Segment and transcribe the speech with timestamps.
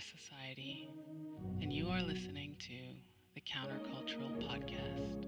[0.00, 0.88] society,
[1.60, 2.74] and you are listening to
[3.34, 5.26] the Countercultural Podcast.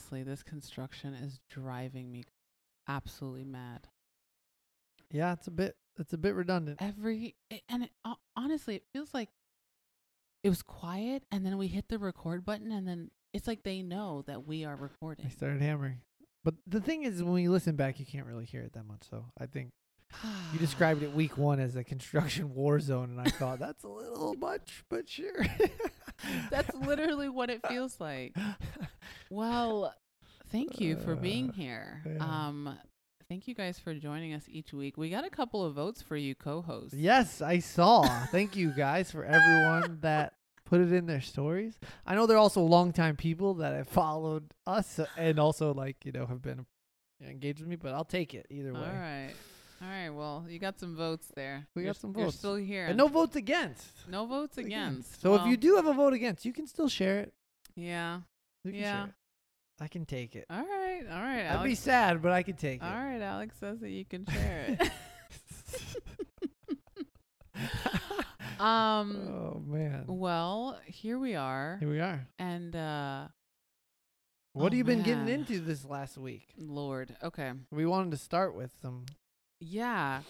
[0.00, 2.24] Honestly, this construction is driving me
[2.88, 3.88] absolutely mad.
[5.10, 6.78] Yeah, it's a bit it's a bit redundant.
[6.80, 7.36] Every
[7.68, 7.90] and it,
[8.36, 9.28] honestly, it feels like
[10.42, 13.82] it was quiet and then we hit the record button and then it's like they
[13.82, 15.26] know that we are recording.
[15.26, 15.98] I started hammering.
[16.42, 19.02] But the thing is when you listen back you can't really hear it that much,
[19.10, 19.70] so I think
[20.52, 23.88] you described it week 1 as a construction war zone and I thought that's a
[23.88, 25.44] little much, but sure.
[26.50, 28.34] That's literally what it feels like.
[29.30, 29.94] Well,
[30.50, 32.02] thank you for being Uh, here.
[32.06, 32.46] yeah.
[32.48, 32.78] Um,
[33.28, 34.96] thank you guys for joining us each week.
[34.96, 36.94] We got a couple of votes for you, co-hosts.
[36.94, 38.02] Yes, I saw.
[38.26, 41.78] Thank you guys for everyone that put it in their stories.
[42.06, 46.12] I know they're also longtime people that have followed us uh, and also like, you
[46.12, 46.66] know, have been
[47.24, 48.80] engaged with me, but I'll take it either way.
[48.80, 49.32] right.
[49.82, 50.10] All right.
[50.10, 51.66] Well, you got some votes there.
[51.74, 52.38] We You're got some s- You're votes.
[52.38, 52.86] still here.
[52.86, 53.86] And no votes against.
[54.08, 55.20] no votes against.
[55.22, 57.32] So if you do have a vote against, you can still share it.
[57.76, 58.20] yeah.
[58.62, 59.06] You can Yeah.
[59.80, 60.44] I can take it.
[60.50, 61.02] All right.
[61.10, 61.46] All right.
[61.46, 62.84] I'd be sad, but I can take it.
[62.84, 64.90] All right, Alex says that you can share it.
[68.60, 69.28] um.
[69.28, 70.04] oh man.
[70.06, 72.26] Well, here we are, Here we are.
[72.38, 73.28] and uh,
[74.52, 76.48] What Oh, have you been getting into this last week?
[76.58, 77.16] Lord.
[77.22, 77.52] Okay.
[77.70, 79.06] We wanted to start with some.
[79.60, 80.20] Yeah.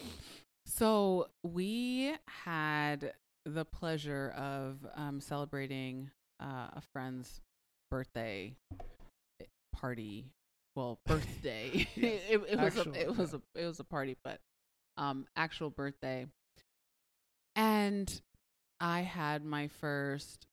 [0.66, 7.40] So we had the pleasure of um, celebrating uh, a friend's
[7.90, 8.54] birthday
[9.72, 10.32] party.
[10.74, 11.86] Well, birthday.
[11.96, 13.38] Yes, it, it was actual, a, it was yeah.
[13.56, 14.40] a it was a party, but
[14.96, 16.26] um, actual birthday.
[17.56, 18.20] And
[18.80, 20.46] I had my first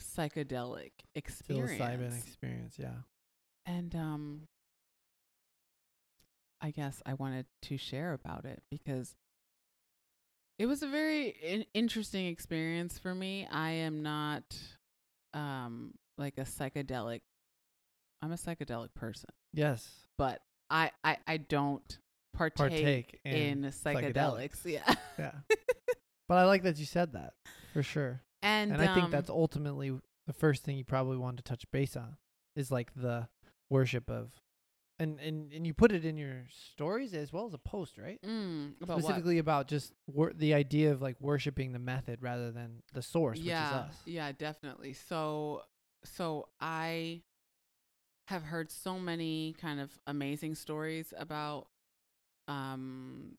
[0.00, 1.80] psychedelic experience.
[1.80, 2.76] psilocybin experience.
[2.78, 3.02] Yeah.
[3.66, 4.48] And um
[6.60, 9.14] I guess I wanted to share about it because
[10.58, 13.46] it was a very in- interesting experience for me.
[13.50, 14.42] I am not
[15.32, 17.20] um like a psychedelic
[18.22, 19.88] I'm a psychedelic person, Yes.
[20.18, 21.98] but I I, I don't
[22.34, 24.12] partake, Partake in, in psychedelics.
[24.14, 24.64] psychedelics.
[24.64, 24.94] Yeah.
[25.18, 25.32] Yeah.
[26.28, 27.34] but I like that you said that
[27.72, 28.22] for sure.
[28.42, 29.90] and And I think um, that's ultimately
[30.26, 32.16] the first thing you probably want to touch base on
[32.56, 33.28] is like the
[33.68, 34.32] worship of,
[34.98, 38.20] and and and you put it in your stories as well as a post, right?
[38.22, 39.04] mm, about what?
[39.04, 43.38] Specifically about just wor- the idea of like worshiping the method rather than the source,
[43.38, 44.02] yeah, which is us.
[44.06, 44.92] Yeah, definitely.
[44.92, 45.62] So
[46.04, 47.22] so I
[48.30, 51.68] have heard so many kind of amazing stories about
[52.48, 53.36] um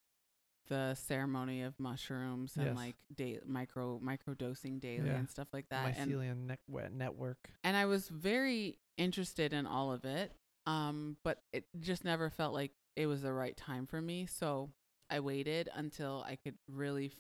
[0.68, 2.75] the ceremony of mushrooms and Yes.
[2.75, 5.18] like da- micro micro dosing daily Yeah.
[5.18, 5.97] and stuff like that.
[5.97, 7.50] And Mycelium ne- network.
[7.63, 10.31] and I was very interested in all of it.
[10.68, 14.28] Um, but it just never felt like it was the right time for me.
[14.28, 14.72] So
[15.09, 17.19] I waited until I could really f-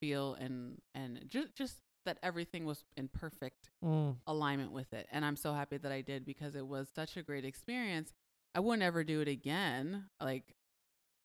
[0.00, 4.16] feel and and just just that everything was in perfect Mm.
[4.26, 5.06] alignment with it.
[5.12, 8.12] And I'm so happy that I did because it was such a great experience.
[8.54, 10.08] I wouldn't ever do it again.
[10.20, 10.54] Like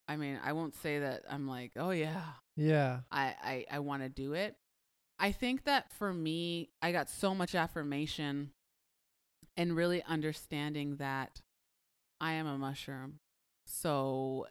[0.07, 2.22] I mean, I won't say that I'm like, oh yeah,
[2.57, 3.00] Yeah.
[3.12, 4.56] I I, I want to do it.
[5.19, 8.51] I think that for me, I got so much affirmation
[9.56, 11.41] and really understanding that
[12.19, 13.19] I am a mushroom.
[13.66, 14.47] So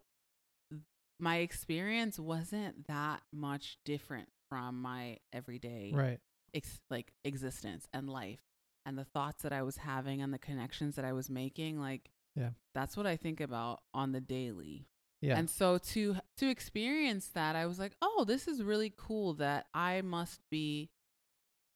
[1.19, 6.21] my experience wasn't that much different from my everyday Right.
[6.53, 8.41] ex- like existence and life
[8.85, 12.11] and the thoughts that I was having and the connections that I was making like
[12.37, 12.51] Yeah.
[12.75, 14.89] that's what I think about on the daily
[15.23, 15.39] Yeah.
[15.39, 19.69] and so to to experience that, I was like, "Oh, this is really cool that
[19.73, 20.91] I must be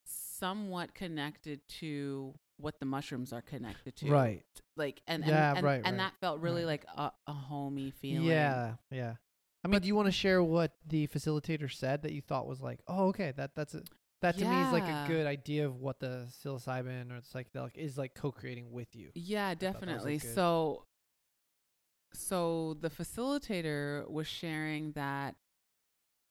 [0.04, 4.44] somewhat connected to what the mushrooms are connected to." right.
[4.76, 6.84] Like and Yeah, and, and, right, and right, that felt really right.
[6.84, 8.26] like a, a homey feeling.
[8.28, 8.74] Yeah.
[8.90, 9.14] Yeah.
[9.64, 12.60] I mean, do you want to share what the facilitator said that you thought was
[12.60, 13.82] like, oh, okay, that that's a
[14.22, 17.98] that to me is like a good idea of what the psilocybin or psychedelic is
[17.98, 19.10] like co-creating with you.
[19.14, 20.18] Yeah, thought that was, like, definitely.
[20.18, 20.34] good.
[20.34, 20.84] So
[22.12, 25.34] so the facilitator was sharing that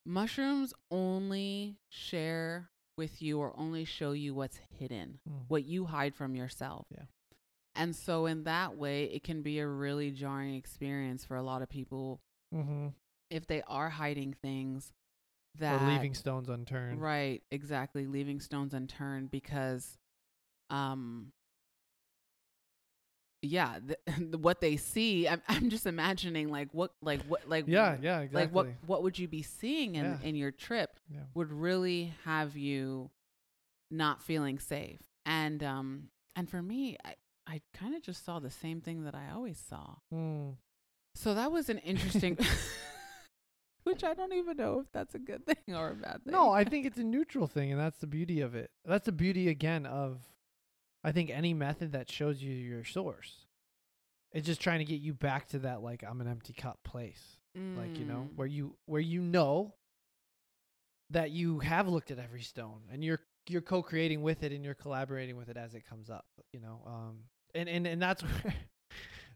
[0.06, 5.20] mushrooms only share with you or only show you what's hidden.
[5.30, 5.44] Mm.
[5.48, 6.88] what you hide from yourself.
[6.90, 7.04] Yeah.
[7.76, 11.62] And so in that way, it can be a really jarring experience for a lot
[11.62, 12.22] of people
[12.54, 12.88] Mm-hmm.
[13.30, 14.94] If they are hiding things
[15.60, 17.02] that Or leaving stones unturned.
[17.02, 19.98] Right, exactly, leaving stones unturned because
[20.70, 21.32] um
[23.42, 25.28] yeah, the, what they see.
[25.28, 28.42] I'm, I'm just imagining like what, like what, like Yeah, yeah, exactly.
[28.46, 30.28] like what, what would you be seeing in Yeah.
[30.28, 31.22] in your trip Yeah.
[31.34, 33.12] would really have you
[33.92, 35.02] not feeling safe.
[35.26, 37.16] And um, and for me, I
[37.48, 39.96] I kind of just saw the same thing that I always saw.
[40.14, 40.56] Mm.
[41.16, 42.38] So that was an interesting.
[43.86, 46.34] Which I don't even know if that's a good thing or a bad thing.
[46.34, 48.70] No, I think it's a neutral thing, and that's the beauty of it.
[48.84, 50.20] That's the beauty again of,
[51.04, 53.46] I think any method that shows you your source.
[54.34, 57.38] It's just trying to get you back to that like I'm an empty cup place,
[57.78, 58.36] like you know Mm.
[58.36, 59.74] where you where you know
[61.12, 64.74] that you have looked at every stone and you're you're co-creating with it and you're
[64.74, 66.26] collaborating with it as it comes up.
[66.52, 67.20] You know, um,
[67.54, 68.54] and and and that's where.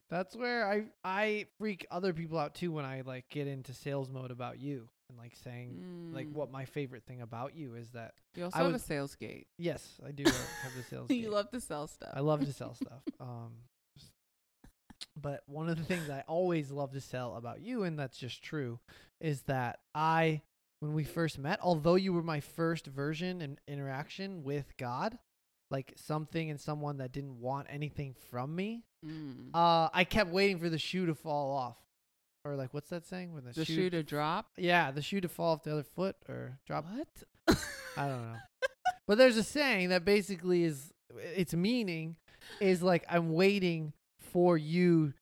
[0.10, 4.10] That's where I I freak other people out too when I like get into sales
[4.10, 6.34] mode about you and like saying like Mm.
[6.34, 9.16] what my favorite thing about you is that You also I have was- a sales
[9.16, 9.48] gate.
[9.58, 11.30] yes i do have the sales you gate.
[11.32, 12.12] love to sell stuff.
[12.14, 13.54] i love to sell stuff um
[15.20, 18.44] but one of the things i always love to sell about you and that's just
[18.44, 18.80] true
[19.20, 20.42] is that i
[20.80, 25.18] when we first met although you were my first version and interaction with god
[25.72, 29.52] like something and someone that didn't want anything from me Mm.
[29.54, 31.78] uh i kept waiting for the shoe to fall off
[32.44, 34.48] or like what's that saying when the, the shoe, shoe to drop.
[34.58, 37.58] yeah the shoe to fall off the other foot or drop What?
[37.98, 38.36] I don't know.
[39.08, 40.94] but there's a saying that basically is
[41.36, 42.18] its meaning
[42.60, 45.14] is like I'm waiting for you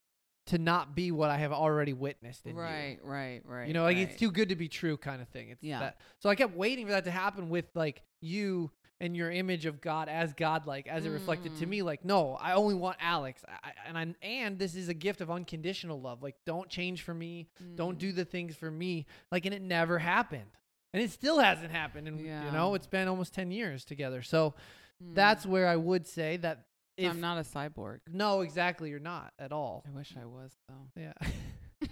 [0.47, 2.61] to not be what I have already witnessed in you.
[2.61, 3.67] right, right, right.
[3.67, 4.09] You know, like right.
[4.09, 5.49] it's too good to be true kind of thing.
[5.49, 5.79] It's Yeah.
[5.79, 5.97] that.
[6.19, 9.79] So I kept waiting for that to happen with like you and your image of
[9.81, 11.69] God as God like as it reflected to Mm.
[11.69, 13.43] me like no, I only want Alex.
[13.47, 16.23] I, and I and this is a gift of unconditional love.
[16.23, 17.47] Like don't change for me.
[17.75, 17.99] Don't Mm.
[17.99, 19.05] do the things for me.
[19.31, 20.49] Like and it never happened.
[20.93, 24.21] And it still hasn't happened and you know, it's been almost 10 years together.
[24.21, 24.55] So
[25.03, 25.13] Mm.
[25.13, 26.65] that's where I would say that
[26.97, 27.99] So if I'm not a cyborg.
[28.11, 29.83] no, exactly, you're not at all.
[29.87, 30.89] I wish I was though.
[30.99, 31.13] Yeah.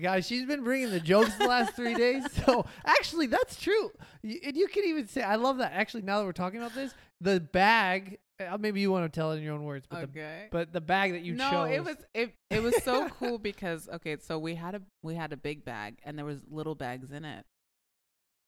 [0.00, 2.24] Guys, she's been bringing the jokes the last three days.
[2.44, 3.90] So actually, that's true.
[4.22, 5.72] You, and you can even say, I love that.
[5.72, 8.18] Actually, now that we're talking about this, the bag.
[8.40, 10.48] Uh, maybe you want to tell it in your own words, but the okay.
[10.50, 11.70] but the bag that you no, chose.
[11.70, 15.32] it was it it was so cool because okay, so we had a we had
[15.32, 17.44] a big bag and there was little bags in it,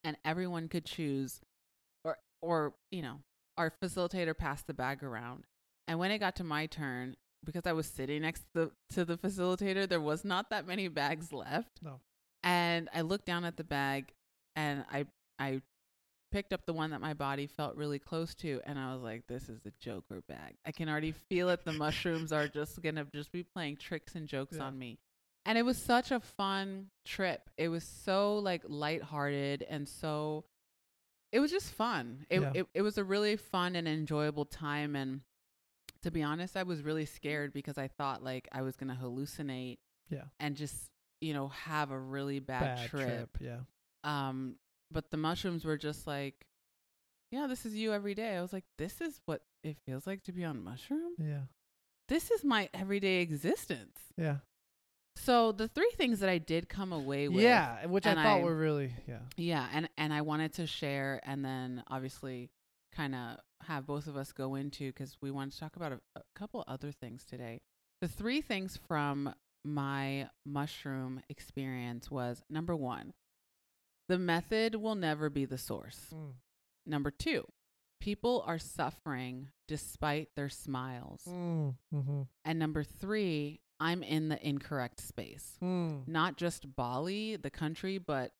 [0.02, 1.40] and everyone could choose,
[2.04, 3.20] or or you know,
[3.56, 5.44] our facilitator passed the bag around,
[5.86, 9.04] and when it got to my turn, because I was sitting next to the to
[9.04, 11.80] the facilitator, there was not that many bags left.
[11.82, 12.00] No.
[12.42, 14.12] and I looked down at the bag,
[14.54, 15.06] and I
[15.38, 15.62] I
[16.32, 19.26] picked up the one that my body felt really close to and I was like
[19.28, 20.56] this is the joker bag.
[20.66, 24.16] I can already feel it the mushrooms are just going to just be playing tricks
[24.16, 24.64] and jokes Yeah.
[24.64, 24.98] on me.
[25.46, 27.48] And it was such a fun trip.
[27.56, 30.44] It was so like lighthearted and so
[31.32, 32.26] it was just fun.
[32.28, 32.50] It Yeah.
[32.54, 35.20] it, it was a really fun and enjoyable time and
[36.06, 38.94] to be honest, I was really scared because I thought like I was going to
[39.00, 40.22] hallucinate Yeah.
[40.38, 40.74] and just,
[41.20, 43.36] you know, have a really bad, bad trip.
[43.40, 43.58] Yeah.
[44.04, 44.54] Um,
[44.92, 46.46] but the mushrooms were just like,
[47.32, 48.36] yeah, this is you every day.
[48.36, 51.14] I was like, this is what it feels like to be on mushroom.
[51.18, 51.40] Yeah.
[52.08, 53.98] This is my everyday existence.
[54.16, 54.36] Yeah.
[55.16, 57.84] So the three things that I did come away with, Yeah.
[57.86, 59.18] Which I thought I- were really yeah.
[59.36, 62.50] yeah, and and I wanted to share, and then obviously,
[62.94, 66.00] kind of have both of us go into because we want to talk about a,
[66.16, 67.60] a couple other things today.
[68.00, 69.34] The three things from
[69.64, 73.12] my mushroom experience was number one,
[74.08, 76.06] the method will never be the source.
[76.14, 76.34] Mm.
[76.86, 77.46] Number two,
[78.00, 81.22] people are suffering despite their smiles.
[81.28, 81.74] Mm.
[81.92, 82.22] Mm-hmm.
[82.44, 86.06] And number three, I'm in the incorrect space Mm.
[86.06, 88.32] not just Bali, the country, but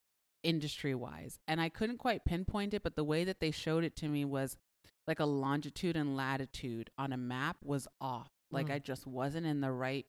[0.43, 1.39] industry wise.
[1.49, 4.25] And I couldn't quite pinpoint it, but the way that they showed it to me
[4.25, 4.57] was
[5.07, 8.31] like a longitude and latitude on a map was off.
[8.51, 8.75] Like Mm.
[8.75, 10.07] I just wasn't in the right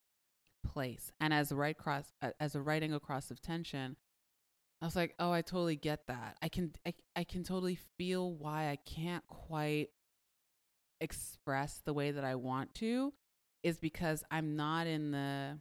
[0.64, 1.12] place.
[1.20, 3.96] And as a right cross, as a right angle cross of tension,
[4.82, 6.38] I was like, oh, I totally get that.
[6.42, 9.90] I can, I, I can totally feel why I can't quite
[11.02, 13.14] express the way that I want to
[13.64, 15.60] is because I'm not in the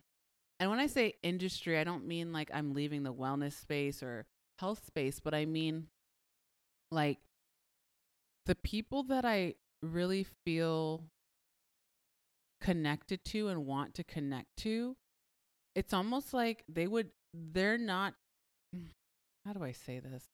[0.58, 4.26] and when I say industry, I don't mean like I'm leaving the wellness space or
[4.58, 5.88] health space, but I mean
[6.90, 7.18] like
[8.46, 11.04] the people that I really feel
[12.60, 14.96] connected to and want to connect to.
[15.74, 18.14] It's almost like they would they're not
[19.44, 20.24] how do I say this?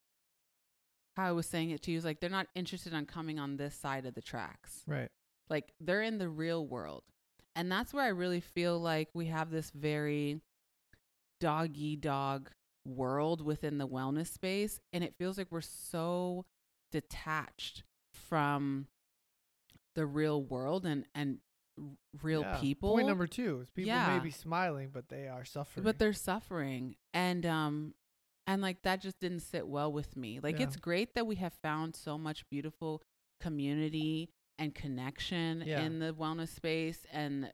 [1.17, 3.57] How I was saying it to you is like they're not interested on coming on
[3.57, 5.11] this side of the tracks Right.
[5.51, 7.03] like they're in the real world
[7.55, 10.41] and that's where i really feel like we have this very
[11.39, 12.51] doggy dog
[12.87, 16.47] world within the wellness space and it feels like we're so
[16.91, 17.83] detached
[18.33, 18.87] from
[19.95, 21.39] the real world and and
[22.23, 22.59] real Yeah.
[22.59, 25.85] people Point number two is people may be smiling, but they are suffering.
[25.85, 27.95] but they're suffering and um
[28.47, 30.65] and like that just didn't sit well with me like Yeah.
[30.67, 33.03] it's great that we have found so much beautiful
[33.41, 35.83] community and connection Yeah.
[35.83, 37.53] in the wellness space and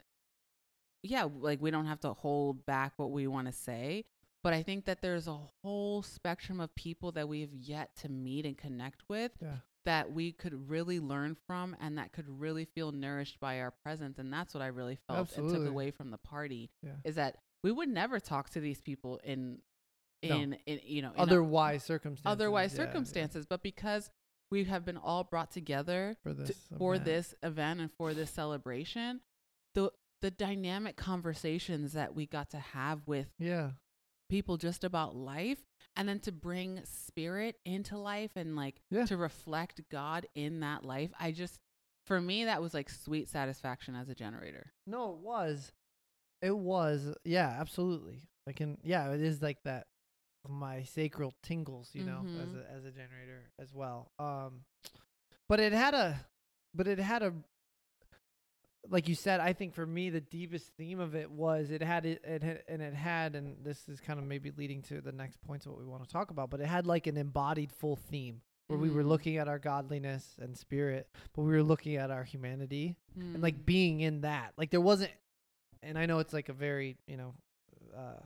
[1.03, 4.05] yeah like we don't have to hold back what we want to say
[4.45, 8.09] but i think that there's a whole spectrum of people that we have yet to
[8.09, 9.57] meet and connect with yeah.
[9.85, 14.19] That we could really learn from and that could really feel nourished by our presence
[14.19, 16.93] and that's what i really felt and took away from the party Yeah.
[17.05, 19.59] is that we would never talk to these people in
[20.23, 20.37] No.
[20.37, 22.31] in, in you know in a- Otherwise circumstances.
[22.31, 24.11] otherwise yeah, yeah, circumstances but because
[24.51, 26.59] we have been all brought together for to- this.
[26.77, 27.05] for event.
[27.07, 29.21] this event and for this celebration
[29.75, 33.71] the the dynamic conversations that we got to have with Yeah.
[34.29, 35.59] People just about life
[35.97, 39.07] and then to bring spirit into life and like Yeah.
[39.07, 41.11] to reflect God in that life.
[41.19, 41.59] I just
[42.07, 44.73] for me that was like sweet satisfaction as a generator.
[44.87, 45.73] No, it was.
[46.41, 47.15] It was.
[47.25, 48.29] Yeah, absolutely.
[48.47, 48.79] I can.
[48.83, 49.87] Yeah, it is like that.
[50.49, 52.65] My sacral tingles, you know, as Mhm.
[52.65, 54.13] a as a generator as well.
[54.19, 54.65] Um,
[55.49, 56.25] but it had a,
[56.75, 57.35] but it had a.
[58.89, 62.07] Like you said, I think for me the deepest theme of it was it had
[62.07, 65.13] it, it had, and it had, and this is kind of maybe leading to the
[65.13, 66.49] next points of what we want to talk about.
[66.51, 69.09] But it had like an embodied full theme where we were Mm.
[69.09, 73.43] looking at our godliness and spirit, but we were looking at our humanity and Mm.
[73.43, 74.53] like being in that.
[74.57, 75.11] Like there wasn't,
[75.83, 77.35] and I know it's like a very you know,
[77.97, 78.21] uh,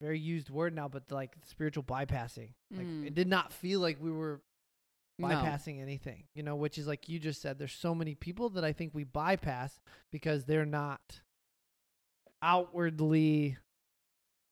[0.00, 2.50] very used word now, but like spiritual bypassing.
[2.70, 3.06] Like Mm.
[3.06, 4.42] it did not feel like we were
[5.18, 5.28] No.
[5.28, 6.24] bypassing anything.
[6.34, 7.58] You know, which is like you just said.
[7.58, 9.80] There's so many people that I think we bypass
[10.12, 11.20] because they're not
[12.42, 13.56] outwardly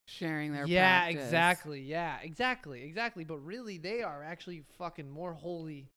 [0.06, 1.24] sharing their yeah practice.
[1.24, 5.88] exactly yeah exactly exactly but really they are actually fucking more holy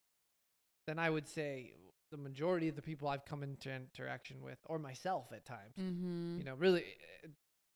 [0.85, 1.73] than i would say
[2.11, 6.37] the majority of the people i've come into interaction with or myself at times Mhm.
[6.37, 6.85] you know really
[7.25, 7.27] uh,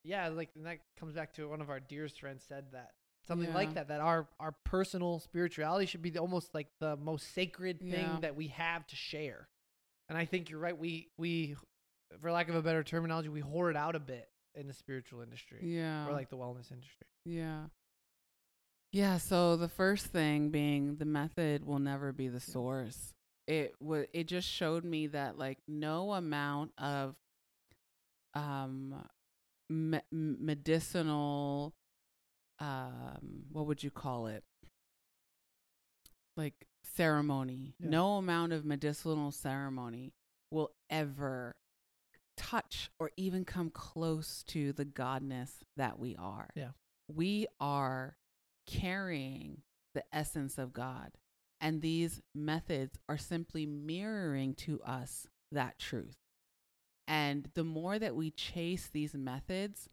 [0.05, 2.91] yeah like and that comes back to one of our dearest friends said that
[3.27, 3.55] something Yeah.
[3.55, 7.79] like that that our our personal spirituality should be the, almost like the most sacred
[7.79, 8.19] thing Yeah.
[8.21, 9.47] that we have to share
[10.09, 11.55] and i think you're right we we
[12.19, 15.21] for lack of a better terminology we hoard it out a bit in the spiritual
[15.21, 16.07] industry yeah.
[16.07, 17.65] or like the wellness industry Yeah.
[18.93, 23.13] Yeah, so the first thing being the method will never be the source.
[23.47, 27.15] It was it just showed me that like no amount of
[28.33, 29.01] um
[29.69, 31.73] me- medicinal
[32.61, 34.43] um what would you call it?
[36.37, 37.75] Like ceremony.
[37.79, 37.89] Yeah.
[37.89, 40.13] No amount of medicinal ceremony
[40.51, 41.55] will ever
[42.37, 46.49] touch or even come close to the godness that we are.
[46.55, 46.69] Yeah.
[47.13, 48.15] We are
[48.67, 49.61] carrying
[49.93, 51.11] the essence of God.
[51.59, 56.15] And these methods are simply mirroring to us that truth.
[57.07, 59.89] And the more that we chase these methods,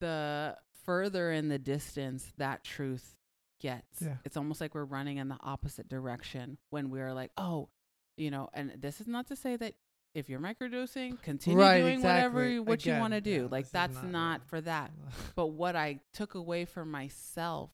[0.00, 3.16] the further in the distance that truth
[3.60, 4.02] gets.
[4.02, 4.16] Yeah.
[4.24, 7.68] It's almost like we're running in the opposite direction when we're like, oh,
[8.16, 9.74] you know, and this is not to say that
[10.14, 12.54] if you're microdosing, continue Right, doing whatever exactly.
[12.54, 13.42] you- what you want to do.
[13.42, 14.90] yeah, like that's not not, for that.
[15.36, 17.70] But what I took away for myself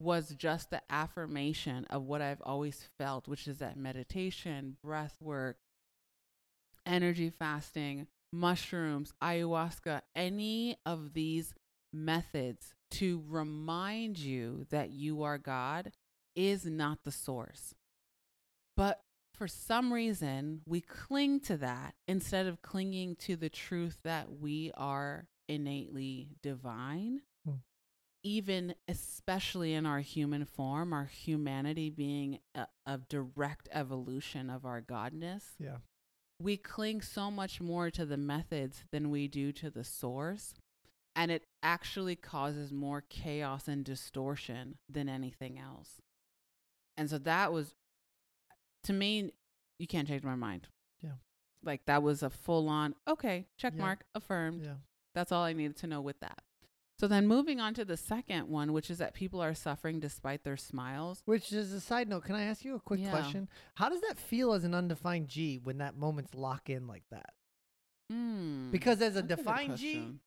[0.00, 5.58] was just the affirmation of what I've always felt, which is that meditation, breath work,
[6.86, 11.52] energy fasting, mushrooms, ayahuasca, any of these
[11.92, 15.92] methods to remind you that you are God
[16.34, 17.74] is not the source.
[18.76, 19.00] But
[19.34, 24.72] for some reason, we cling to that instead of clinging to the truth that we
[24.76, 27.22] are innately divine.
[27.44, 27.56] Hmm.
[28.24, 34.82] Even especially in our human form, our humanity being a, a direct evolution of our
[34.82, 35.76] godness, yeah.
[36.40, 40.54] we cling so much more to the methods than we do to the source.
[41.18, 46.00] And it actually causes more chaos and distortion than anything else.
[46.96, 47.74] And so that was,
[48.84, 49.32] to me,
[49.80, 50.68] you can't change my mind.
[51.02, 51.14] Yeah.
[51.64, 53.82] Like that was a full on, okay, check Yeah.
[53.82, 54.62] mark, affirmed.
[54.64, 54.74] Yeah.
[55.14, 56.42] That's all I needed to know with that.
[57.00, 60.44] So then moving on to the second one, which is that people are suffering despite
[60.44, 61.22] their smiles.
[61.24, 62.24] Which is a side note.
[62.24, 63.10] Can I ask you a quick Yeah.
[63.10, 63.48] question?
[63.74, 67.34] How does that feel as an undefined G when that moment's lock in like that?
[68.12, 70.20] Mm, Because as a defined G, question.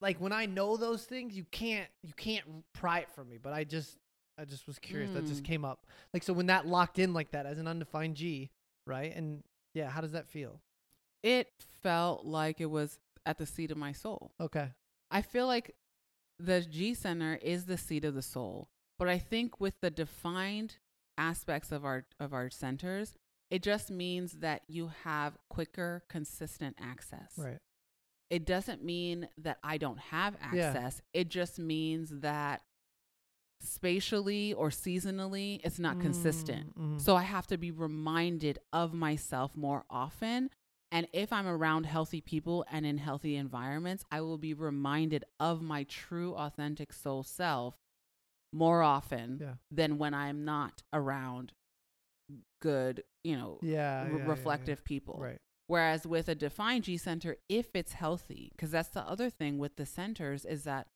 [0.00, 3.38] Like when I know those things, you can't you can't pry it from me.
[3.42, 3.96] But I just
[4.38, 5.10] I just was curious.
[5.12, 5.46] That just Mm.
[5.46, 5.86] came up.
[6.14, 8.50] Like so when that locked in like that as an undefined G,
[8.86, 9.14] right?
[9.14, 9.42] And
[9.74, 10.60] yeah, how does that feel?
[11.24, 11.48] it
[11.82, 14.30] felt like it was at the seat of my soul.
[14.40, 14.68] Okay.
[15.10, 15.74] I feel like
[16.38, 18.68] the G center is the seat of the soul,
[19.00, 20.76] but I think with the defined
[21.16, 23.14] aspects of our of our centers,
[23.50, 27.32] It just means that you have quicker, consistent access.
[27.36, 27.58] Right.
[28.30, 30.68] It doesn't mean that I don't have Yeah.
[30.68, 31.00] access.
[31.12, 32.62] It just means that
[33.60, 36.78] spatially or seasonally, it's not consistent.
[36.78, 37.00] Mm.
[37.00, 40.50] So I have to be reminded of myself more often.
[40.90, 45.60] And if I'm around healthy people and in healthy environments, I will be reminded of
[45.60, 47.76] my true, authentic soul self
[48.52, 49.54] more often Yeah.
[49.70, 51.52] than when I'm not around
[52.60, 54.04] good, you know, Yeah.
[54.04, 54.30] re- yeah, yeah, yeah.
[54.30, 55.18] reflective people.
[55.20, 55.40] Right.
[55.68, 59.76] Whereas with a defined G center, if it's healthy, because that's the other thing with
[59.76, 60.88] the centers is that,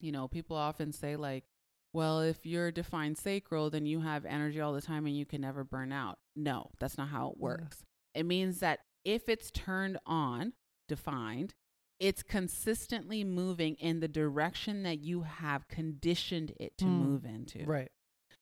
[0.00, 1.44] you know, people often say, like,
[1.92, 5.42] well, if you're defined sacral, then you have energy all the time and you can
[5.42, 6.18] never burn out.
[6.34, 7.42] No, that's not how it Yeah.
[7.44, 7.84] works.
[8.14, 10.54] It means that if it's turned on,
[10.88, 11.54] defined,
[12.00, 16.88] it's consistently moving in the direction that you have conditioned it to Mm.
[16.88, 17.64] move into.
[17.64, 17.92] Right.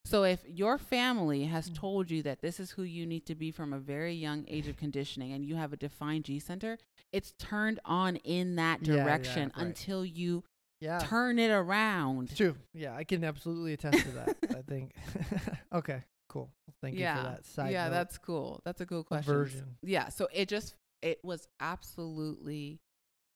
[0.04, 1.74] So if your family has Mm.
[1.74, 4.66] told you that this is who you need to be from a very young age
[4.68, 6.78] of conditioning and you have a defined G center,
[7.12, 9.66] it's turned on in that Yeah, yeah, direction right.
[9.66, 10.44] until you
[10.80, 10.98] Yeah.
[10.98, 12.30] turn it around.
[12.30, 12.56] It's true.
[12.74, 14.36] Yeah, I can absolutely attest to that.
[14.50, 14.94] I think.
[15.72, 16.02] okay.
[16.28, 16.50] Cool.
[16.80, 18.60] Thank you for that side yeah, note that's cool.
[18.64, 19.32] That's a cool question.
[19.34, 19.76] version.
[19.82, 22.80] Yeah, so it just it was absolutely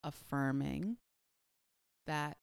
[0.03, 0.97] affirming
[2.07, 2.39] that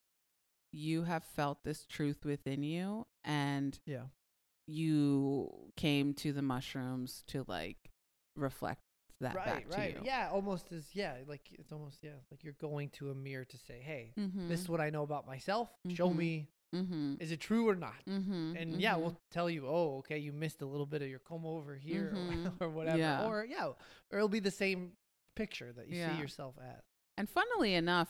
[0.75, 4.05] you have felt this truth within you and Yeah.
[4.67, 7.77] you came to the mushrooms to like
[8.35, 8.81] reflect
[9.21, 9.45] that right.
[9.45, 9.93] back right.
[9.95, 10.05] to you.
[10.05, 10.29] Yeah.
[10.31, 11.15] Almost as yeah.
[11.27, 12.11] Like it's almost yeah.
[12.31, 14.47] Like you're going to a mirror to say, hey, Mm-hmm.
[14.49, 15.69] this is what I know about myself.
[15.93, 16.15] Show Mhm.
[16.17, 17.15] me mm-hmm.
[17.19, 18.03] is it true or not.
[18.09, 18.55] Mm-hmm.
[18.57, 21.45] And yeah, we'll tell you, oh, okay, you missed a little bit of your comb
[21.45, 22.13] over here
[22.59, 22.97] or- or, whatever.
[22.97, 23.25] Yeah.
[23.27, 24.93] Or yeah, or it'll be the same
[25.35, 26.15] picture that you Yeah.
[26.15, 26.81] see yourself as.
[27.17, 28.09] And funnily enough,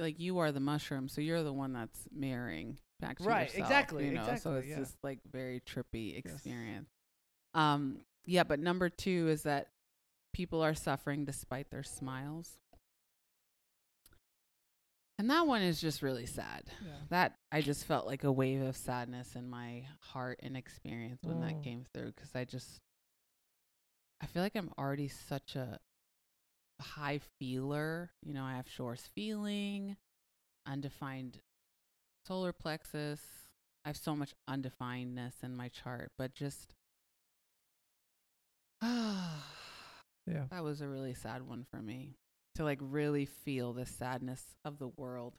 [0.00, 3.62] like you are the mushroom, so you're the one that's mirroring back to Right, yourself,
[3.70, 4.78] exactly, You know, so it's yeah.
[4.78, 6.88] just like very trippy experience.
[7.54, 9.68] Um, yeah, but number two is that
[10.32, 12.58] people are suffering despite their smiles,
[15.18, 16.64] and that one is just really sad.
[16.84, 16.92] Yeah.
[17.10, 21.40] That I just felt like a wave of sadness in my heart and experience when
[21.40, 21.62] that Mm.
[21.64, 22.80] came through because I just
[24.20, 25.78] I feel like I'm already such a
[26.80, 28.10] high feeler.
[28.22, 29.96] You know, I have Shore's feeling,
[30.66, 31.40] undefined
[32.26, 33.20] solar plexus.
[33.84, 36.74] I have so much undefinedness in my chart, but just
[38.82, 39.44] ah
[40.26, 40.44] Yeah.
[40.50, 42.16] that was a really sad one for me
[42.54, 45.36] to like really feel the sadness of the world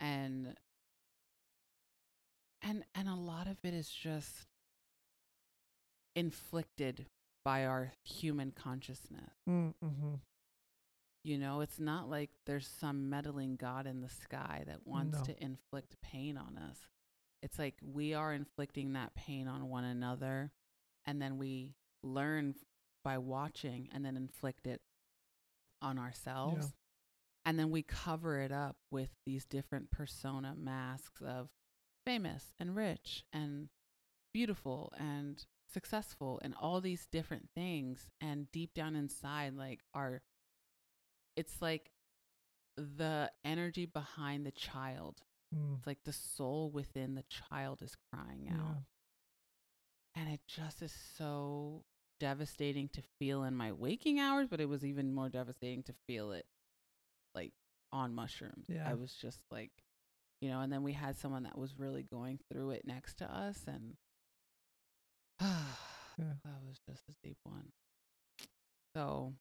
[0.00, 0.54] and
[2.62, 4.46] and and a lot of it is just
[6.16, 7.06] inflicted
[7.44, 10.14] by our human consciousness Mm-hmm.
[11.22, 15.24] you know it's not like there's some meddling god in the sky that wants No.
[15.24, 16.78] to inflict pain on us
[17.42, 20.50] it's like we are inflicting that pain on one another
[21.06, 22.54] and then we learn
[23.02, 24.80] by watching and then inflict it
[25.82, 26.72] on ourselves
[27.44, 31.50] and then we cover it up with these different persona masks of
[32.06, 33.68] famous and rich and
[34.32, 35.44] beautiful and
[35.74, 40.22] successful and all these different things and deep down inside like are
[41.36, 41.90] it's like
[42.76, 45.20] the energy behind the child
[45.54, 45.76] Mm.
[45.78, 48.78] it's like the soul within the child is crying out
[50.16, 51.84] and it just is so
[52.18, 56.32] devastating to feel in my waking hours but it was even more devastating to feel
[56.32, 56.46] it
[57.34, 57.52] like
[57.92, 58.88] on mushrooms Yeah.
[58.88, 59.70] i was just like
[60.40, 63.24] you know and then we had someone that was really going through it next to
[63.32, 63.96] us and
[65.40, 67.68] that was just a deep one
[68.96, 69.32] so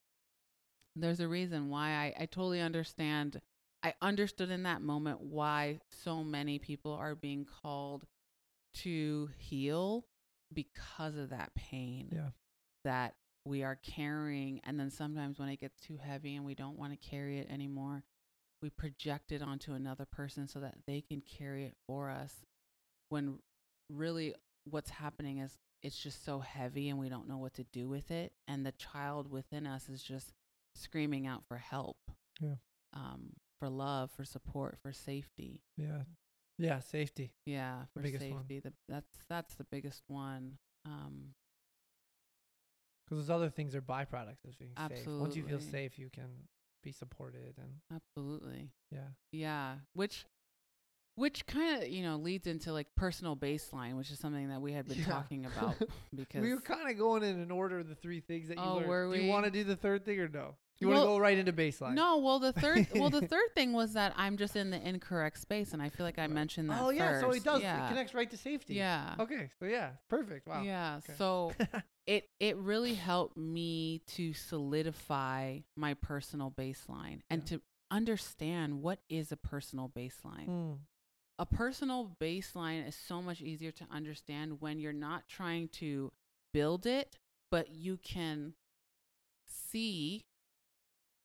[0.95, 3.39] there's a reason why I, I totally understand
[3.83, 8.05] i understood in that moment why so many people are being called
[8.75, 10.05] to heal
[10.53, 12.29] because of that pain Yeah.
[12.83, 16.77] that we are carrying and then sometimes when it gets too heavy and we don't
[16.77, 18.03] want to carry it anymore
[18.61, 22.33] we project it onto another person so that they can carry it for us
[23.09, 23.37] when
[23.89, 27.87] really what's happening is it's just so heavy and we don't know what to do
[27.89, 30.31] with it and the child within us is just
[30.75, 31.97] screaming out for help
[32.39, 32.55] Yeah.
[32.93, 36.03] um for love for support for safety Yeah.
[36.57, 36.79] Yeah.
[36.79, 37.31] Safety.
[37.45, 38.39] yeah The for biggest one.
[38.41, 41.33] safety the, that's that's the biggest one um
[43.05, 45.07] Because those other things are byproducts of being safe.
[45.07, 46.47] Once you feel safe, you can
[46.83, 49.09] be supported and absolutely yeah.
[49.31, 50.25] Yeah, which
[51.15, 54.73] which kind of, you know, leads into like personal baseline, which is something that we
[54.73, 55.05] had been Yeah.
[55.05, 55.75] talking about
[56.15, 58.63] because we were kind of going in an order of the three things that you
[58.63, 58.87] Oh, learned.
[58.87, 60.55] were Do you want to do the third thing or no?
[60.79, 61.93] You want to go right into baseline?
[61.93, 65.39] No, well the third well the third thing was that I'm just in the incorrect
[65.39, 67.61] space and I feel like I mentioned that Oh yeah, so it does.
[67.61, 67.85] Yeah.
[67.85, 68.73] It connects right to safety.
[68.73, 69.15] Yeah.
[69.19, 70.45] Okay, so yeah, perfect.
[70.47, 70.63] Wow.
[70.63, 70.97] Yeah.
[70.97, 71.13] Okay.
[71.17, 71.53] So
[72.07, 77.57] it it really helped me to solidify my personal baseline and Yeah.
[77.57, 80.47] to understand what is a personal baseline.
[80.49, 80.77] Mm,
[81.39, 86.11] A personal baseline is so much easier to understand when you're not trying to
[86.53, 87.17] build it,
[87.49, 88.53] but you can
[89.47, 90.25] see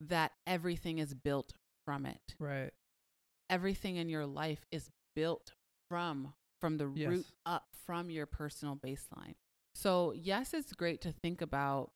[0.00, 2.34] that everything is built from it.
[2.38, 2.72] right.
[3.50, 5.52] Everything in your life is built
[5.88, 9.34] from from the root up from your personal baseline.
[9.74, 11.92] So, yes, it's great to think about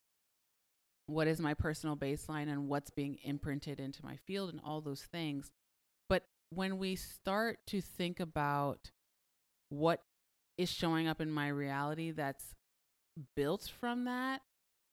[1.06, 5.02] what is my personal baseline and what's being imprinted into my field and all those
[5.02, 5.50] things.
[6.54, 8.90] When we start to think about
[9.70, 10.00] what
[10.58, 12.54] is showing up in my reality that's
[13.36, 14.42] built from that,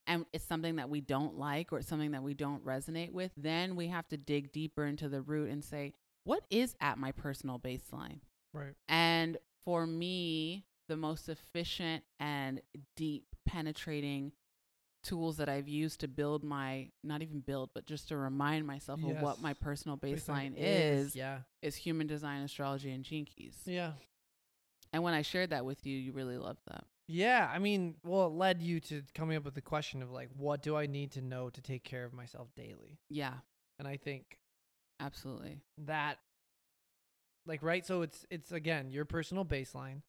[0.08, 3.32] and it's something that we don't like or it's something that we don't resonate with,
[3.38, 5.94] then we have to dig deeper into the root and say,
[6.24, 8.20] what is at my personal baseline?
[8.54, 8.74] Right.
[8.88, 12.62] And for me, the most efficient and
[12.96, 14.32] deep penetrating
[15.04, 19.00] tools that I've used to build my not even build, but just to remind myself
[19.04, 21.40] of what my personal baseline is Yeah.
[21.62, 23.58] is human design, astrology, and gene keys.
[23.66, 23.94] Yeah.
[24.92, 26.84] And when I shared that with you, you really loved that.
[27.08, 30.30] Yeah, I mean, well, it led you to coming up with the question of like,
[30.36, 33.00] what do I need to know to take care of myself daily?
[33.10, 33.34] Yeah,
[33.80, 34.38] And I think
[35.00, 35.62] absolutely.
[35.86, 36.20] that,
[37.46, 40.02] like, right, so it's it's again your personal baseline,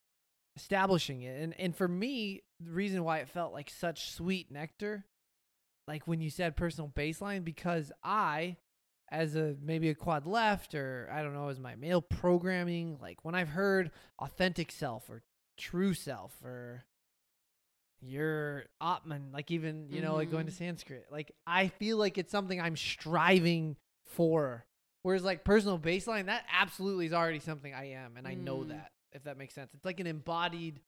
[0.56, 5.04] establishing it, and and for me, the reason why it felt like such sweet nectar,
[5.88, 8.56] like when you said personal baseline, because I,
[9.10, 13.24] as a maybe a quad left or I don't know, as my male programming, like
[13.24, 15.22] when I've heard authentic self or
[15.58, 16.84] true self or
[18.02, 20.56] your Atman, like even, you know, like going to Mhm.
[20.56, 21.06] Sanskrit.
[21.10, 24.64] Like I feel like it's something I'm striving for.
[25.02, 28.68] Whereas like personal baseline, that absolutely is already something I am and I know Mm.
[28.68, 29.74] that, if that makes sense.
[29.74, 30.80] It's like an embodied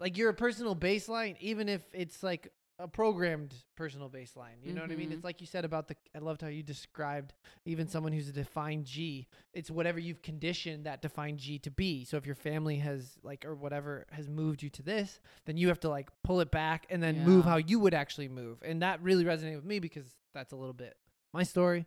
[0.00, 4.54] like you're a personal baseline, even if it's like a programmed personal baseline.
[4.62, 5.08] You know what I mean?
[5.10, 5.14] Mhm.
[5.14, 8.32] It's like you said about the I loved how you described even someone who's a
[8.32, 9.26] defined G.
[9.52, 12.04] It's whatever you've conditioned that defined G to be.
[12.04, 15.66] So if your family has like or whatever has moved you to this, then you
[15.66, 18.62] have to like pull it back and then move how you would actually move.
[18.62, 20.96] And that really resonated with me because that's a little bit
[21.34, 21.84] my story.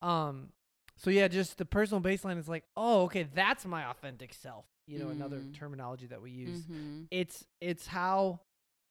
[0.00, 0.48] Um
[0.96, 4.66] so yeah, just the personal baseline is like, oh, okay, that's my authentic self.
[4.90, 5.54] You know, another Mm.
[5.54, 7.06] terminology that we use Mhm.
[7.10, 8.40] it's it's how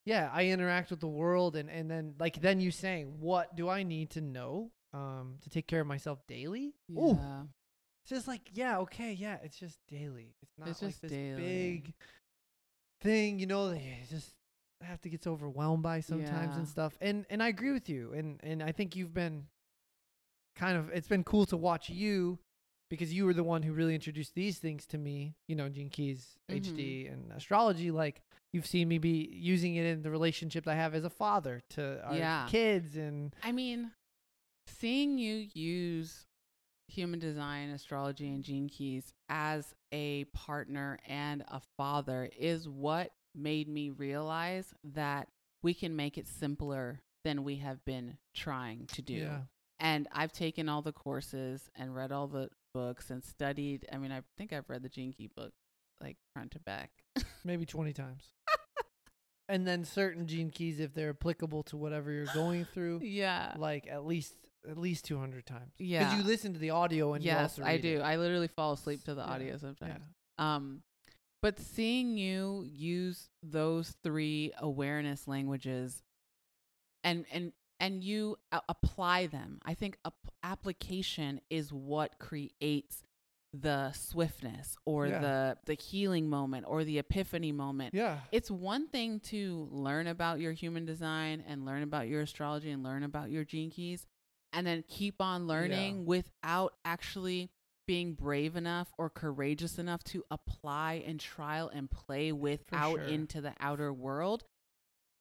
[0.06, 3.68] yeah i interact with the world and and then like then you saying what do
[3.68, 7.44] i need to know um to take care of myself daily Ooh, Yeah.
[8.02, 11.12] it's just like yeah okay yeah it's just daily it's not It's like just this
[11.12, 11.42] daily.
[11.44, 11.94] big
[13.02, 14.36] thing you know that you just
[14.82, 16.60] have to get overwhelmed by sometimes Yeah.
[16.60, 19.48] and stuff and and i agree with you and and i think you've been
[20.56, 22.40] kind of it's been cool to watch you
[22.90, 25.90] because you were the one who really introduced these things to me, you know, Gene
[25.90, 27.14] Keys, HD, Mm-hmm.
[27.14, 27.92] and astrology.
[27.92, 28.22] Like
[28.54, 32.02] you've seen me be using it in the relationships I have as a father to
[32.04, 32.48] our Yeah.
[32.50, 33.92] kids, and I mean,
[34.68, 36.26] seeing you use
[36.88, 43.68] human design, astrology, and gene keys as a partner and a father is what made
[43.68, 45.28] me realize that
[45.62, 49.14] we can make it simpler than we have been trying to do.
[49.14, 49.40] yeah,
[49.80, 53.86] And I've taken all the courses and read all the books and studied.
[53.92, 55.52] I mean, I think I've read the Gene Key book
[56.02, 56.92] like front to back.
[57.44, 58.24] maybe twenty times.
[59.50, 63.54] and then certain Gene Keys, if they're applicable to whatever you're going through, yeah.
[63.58, 64.34] like at least
[64.70, 65.74] at least two hundred times.
[65.78, 66.06] Yeah.
[66.06, 67.98] because you listen to the audio and you yes, also I do.
[67.98, 68.02] it.
[68.02, 69.28] I literally fall asleep to the Yeah.
[69.28, 70.04] audio sometimes.
[70.38, 70.56] Yeah.
[70.56, 70.82] Um,
[71.42, 76.04] but seeing you use those three awareness languages,
[77.04, 83.04] and and and you a- apply them, I think ap- application is what creates
[83.52, 85.20] the swiftness or Yeah.
[85.20, 87.96] the the healing moment or the epiphany moment.
[87.96, 88.20] Yeah.
[88.32, 92.84] It's one thing to learn about your human design and learn about your astrology and
[92.84, 94.06] learn about your gene keys
[94.54, 97.50] and then keep on learning without actually
[97.88, 103.04] being brave enough or courageous enough to apply and trial and play without sure.
[103.04, 104.44] into the outer world.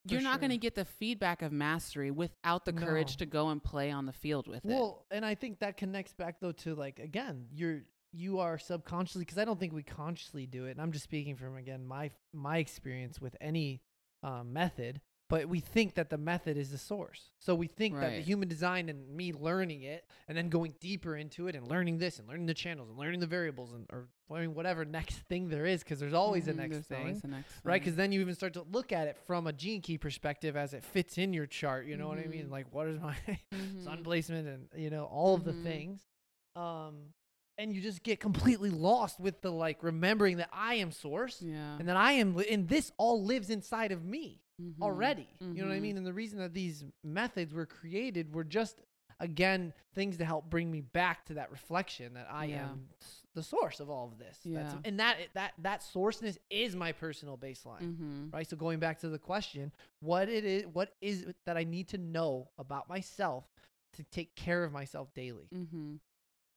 [0.04, 3.18] You're not going to get the feedback of mastery without the courage No.
[3.18, 4.68] to go and play on the field with it.
[4.68, 7.82] Well, and I think that connects back though to like again, you're
[8.12, 10.72] you are subconsciously because I don't think we consciously do it.
[10.72, 13.82] And I'm just speaking from again my my experience with any
[14.22, 15.00] um, method.
[15.28, 17.30] But we think that the method is the source.
[17.38, 21.16] So we think that the human design and me learning it and then going deeper
[21.16, 24.08] into it and learning this and learning the channels and learning the variables and or
[24.30, 26.98] learning whatever next thing there is because there's always a Mhm, next there's thing.
[27.00, 29.52] always a next Right, because then you even start to look at it from a
[29.52, 31.86] gene key perspective as it fits in your chart.
[31.86, 32.46] You know what I mean?
[32.46, 32.50] Mhm.
[32.50, 33.14] Like, what is my
[33.54, 33.82] Mhm.
[33.84, 35.62] sun placement and you know all of the Mhm.
[35.62, 36.00] things,
[36.56, 37.12] um,
[37.58, 41.76] and you just get completely lost with the like remembering that I am source yeah.
[41.78, 44.80] and that I am, li- and this all lives inside of me Mhm.
[44.82, 45.28] already.
[45.40, 45.82] You know what I Mhm.
[45.82, 45.96] mean?
[45.98, 48.80] And the reason that these methods were created were just
[49.20, 52.70] again things to help bring me back to that reflection that I Yeah.
[52.70, 52.88] am
[53.34, 54.38] the source of all of this.
[54.44, 57.96] That's- and that that that sourceness is my personal baseline.
[57.96, 58.32] Mhm.
[58.32, 58.46] Right?
[58.48, 61.88] So going back to the question, what it is what is it that I need
[61.88, 63.48] to know about myself
[63.94, 65.48] to take care of myself daily?
[65.52, 65.96] Mm-hmm.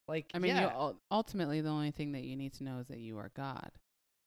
[0.07, 2.99] Like I mean, yeah, ultimately the only thing that you need to know is that
[2.99, 3.71] you are God.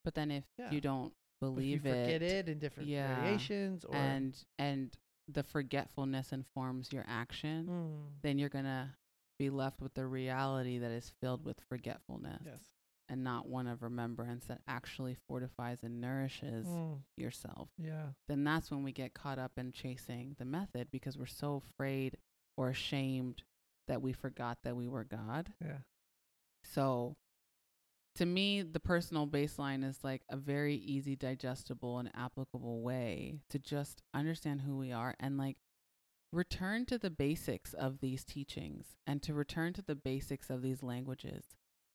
[0.05, 0.71] But then if Yeah.
[0.71, 1.15] you don't
[1.49, 4.97] if you believe forget it in different yeah, variations or and and
[5.29, 8.97] the forgetfulness informs your action, Mm, then you're gonna
[9.39, 12.61] be left with the reality that is filled with forgetfulness yes.
[13.09, 17.69] and not one of remembrance that actually fortifies and nourishes Mm, yourself.
[17.79, 18.09] yeah.
[18.29, 22.17] Then that's when we get caught up in chasing the method because we're so afraid
[22.57, 23.43] or ashamed
[23.89, 25.53] that we forgot that we were God.
[25.61, 25.79] Yeah.
[26.63, 27.17] So
[28.17, 33.59] to me, the personal baseline is like a very easy, digestible, and applicable way to
[33.59, 35.57] just understand who we are and like
[36.33, 40.83] return to the basics of these teachings and to return to the basics of these
[40.83, 41.45] languages.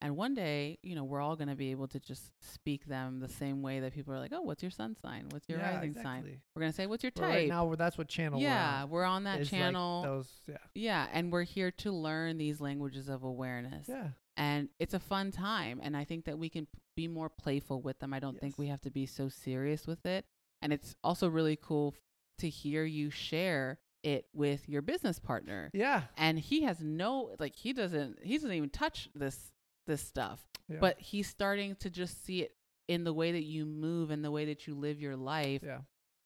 [0.02, 3.20] And one day, you know, we're all going to be able to just speak them
[3.20, 5.26] the same way that people are like, oh, what's your sun sign?
[5.32, 6.24] What's your yeah, rising sign?
[6.56, 7.26] We're going to say, what's your type?
[7.26, 10.04] right now, that's what channel yeah, we're we're on that is, like, channel.
[10.04, 10.56] those, yeah.
[10.74, 14.08] yeah, and we're here to learn these languages of awareness Yeah.
[14.40, 18.00] And it's a fun time and i think that we can be more playful with
[18.00, 20.26] them i don't think we have to be so serious with it
[20.62, 21.94] and it's also really cool
[22.40, 26.04] to hear you share it with your business partner Yeah.
[26.18, 29.52] and he has no like he doesn't he doesn't even touch this
[29.88, 30.78] this stuff yeah.
[30.80, 32.54] but he's starting to just see it
[32.88, 35.80] in the way that you move and the way that you live your life yeah.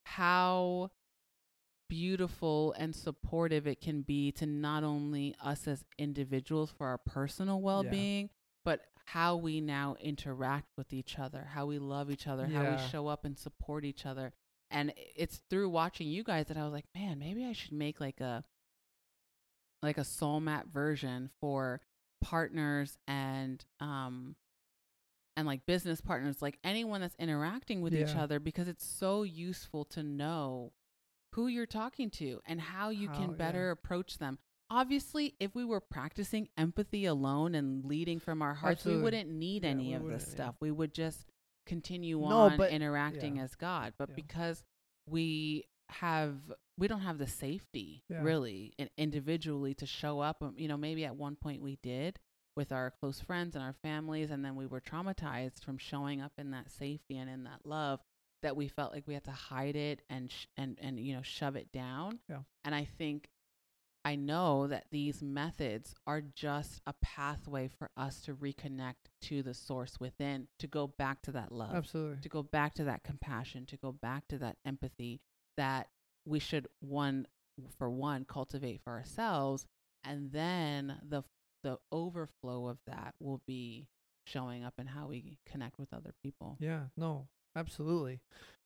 [0.06, 0.91] how
[1.93, 7.62] beautiful and supportive it can be to not only us as individuals for our personal
[7.62, 8.29] well-being
[8.65, 12.77] but how we now interact with each other how we love each other how we
[12.89, 14.34] show up and support each other.
[14.71, 17.99] And it's through watching you guys that I was like man maybe I should make
[18.01, 18.43] like a
[19.84, 21.79] like a soul map version for
[22.23, 24.36] partners and um
[25.36, 29.84] and like business partners like anyone that's interacting with each other because it's so useful
[29.86, 30.71] to know
[31.33, 33.35] who you're talking to and how you How- can yeah.
[33.37, 34.37] better approach them
[34.69, 38.97] obviously if we were practicing empathy alone and leading from our hearts Absolutely.
[38.99, 40.33] we wouldn't need Yeah, any of this yeah.
[40.33, 41.25] stuff we would just
[41.65, 43.43] continue No, on but- interacting yeah.
[43.43, 44.15] as god but Yeah.
[44.15, 44.63] because
[45.07, 46.35] we have
[46.77, 48.23] we don't have the safety Yeah.
[48.23, 52.19] really in, individually to show up um, you know maybe at one point we did
[52.55, 56.31] with our close friends and our families and then we were traumatized from showing up
[56.37, 57.99] in that safety and in that love
[58.43, 61.21] that we felt like we had to hide it and sh- and and you know
[61.23, 62.39] shove it down Yeah.
[62.63, 63.29] and i think
[64.06, 69.53] i know that these methods are just a pathway for us to reconnect to the
[69.53, 72.17] source within to go back to that love Absolutely.
[72.21, 75.19] to go back to that compassion, to go back to that empathy
[75.58, 75.88] that
[76.25, 77.27] we should one
[77.77, 79.65] for one cultivate for ourselves
[80.03, 81.23] and then the
[81.63, 83.88] the overflow of that will be
[84.25, 86.58] showing up in how we connect with other people.
[86.60, 88.21] Yeah, no, absolutely.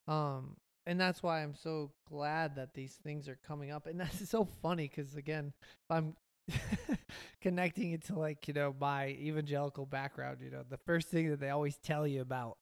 [0.07, 3.87] Um, and that's why I'm so glad that these things are coming up.
[3.87, 5.53] And that's so funny because again,
[5.89, 6.15] I'm
[7.41, 10.37] connecting it to like you know my evangelical background.
[10.41, 12.57] You know, the first thing that they always tell you about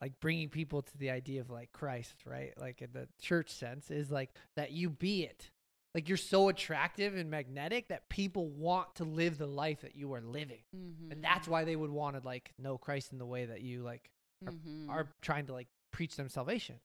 [0.00, 2.52] like bringing people to the idea of like Christ, right?
[2.58, 5.50] Like in the church sense, is like that you be it.
[5.94, 10.12] Like you're so attractive and magnetic that people want to live the life that you
[10.14, 10.62] are living.
[10.76, 11.12] Mm-hmm.
[11.12, 13.82] And that's why they would want to like know Christ in the way that you
[13.82, 14.10] like
[14.44, 14.90] mm-hmm.
[14.90, 16.76] are trying to like preach them salvation.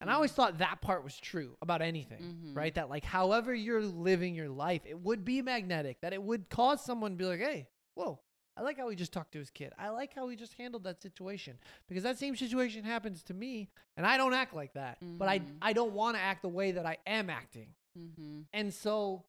[0.00, 2.56] And I always thought that part was true about anything, Mhm.
[2.56, 2.74] right?
[2.74, 6.84] That like however you're living your life, it would be magnetic, that it would cause
[6.84, 8.18] someone to be like, hey, whoa,
[8.56, 9.72] I like how he just talked to his kid.
[9.78, 11.58] I like how he just handled that situation.
[11.88, 14.98] Because that same situation happens to me and I don't act like that.
[15.00, 15.58] But I Mhm.
[15.62, 17.74] I don't want to act the way that I am acting.
[17.96, 18.42] mm-hmm.
[18.52, 19.24] And so,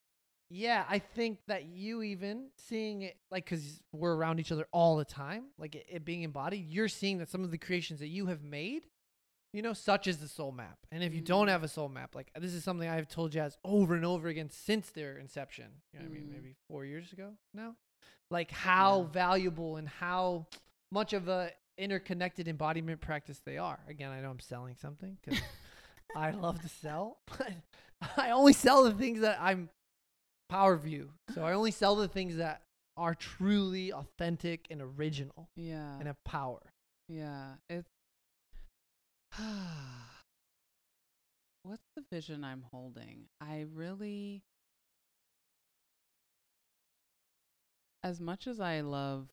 [0.49, 4.97] yeah, I think that you even seeing it, like, because we're around each other all
[4.97, 8.07] the time, like it, it being embodied, you're seeing that some of the creations that
[8.07, 8.87] you have made,
[9.53, 10.77] you know, such as the soul map.
[10.91, 11.51] And if you don't Mhm.
[11.51, 14.49] have a soul map, like, this is something I've told Jas over and over again
[14.49, 15.81] since their inception.
[15.93, 16.27] You know what I mean?
[16.27, 16.31] Mhm.
[16.33, 17.75] Maybe four years ago now.
[18.31, 19.07] Like, how Yeah.
[19.09, 20.47] valuable and how
[20.91, 23.79] much of a interconnected embodiment practice they are.
[23.87, 25.39] Again, I know I'm selling something because
[26.15, 27.53] I love to sell, but
[28.17, 29.69] I only sell the things that I'm
[30.49, 31.11] power view.
[31.33, 32.61] So I only sell the things that
[32.97, 35.95] are truly authentic and original Yeah.
[35.99, 36.59] and have power.
[37.07, 37.87] Yeah, it's
[41.63, 43.25] What's the vision I'm holding?
[43.39, 44.43] I really
[48.03, 49.27] as much as I love,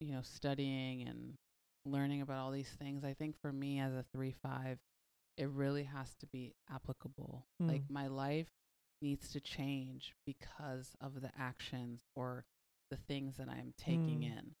[0.00, 1.34] you know, studying and
[1.84, 4.78] learning about all these things, I think for me as a 3-5,
[5.36, 7.46] it really has to be applicable.
[7.60, 7.90] Like Mm.
[7.90, 8.48] my life
[9.00, 12.44] needs to change because of the actions or
[12.90, 14.38] the things that I'm taking Mm.
[14.38, 14.54] in.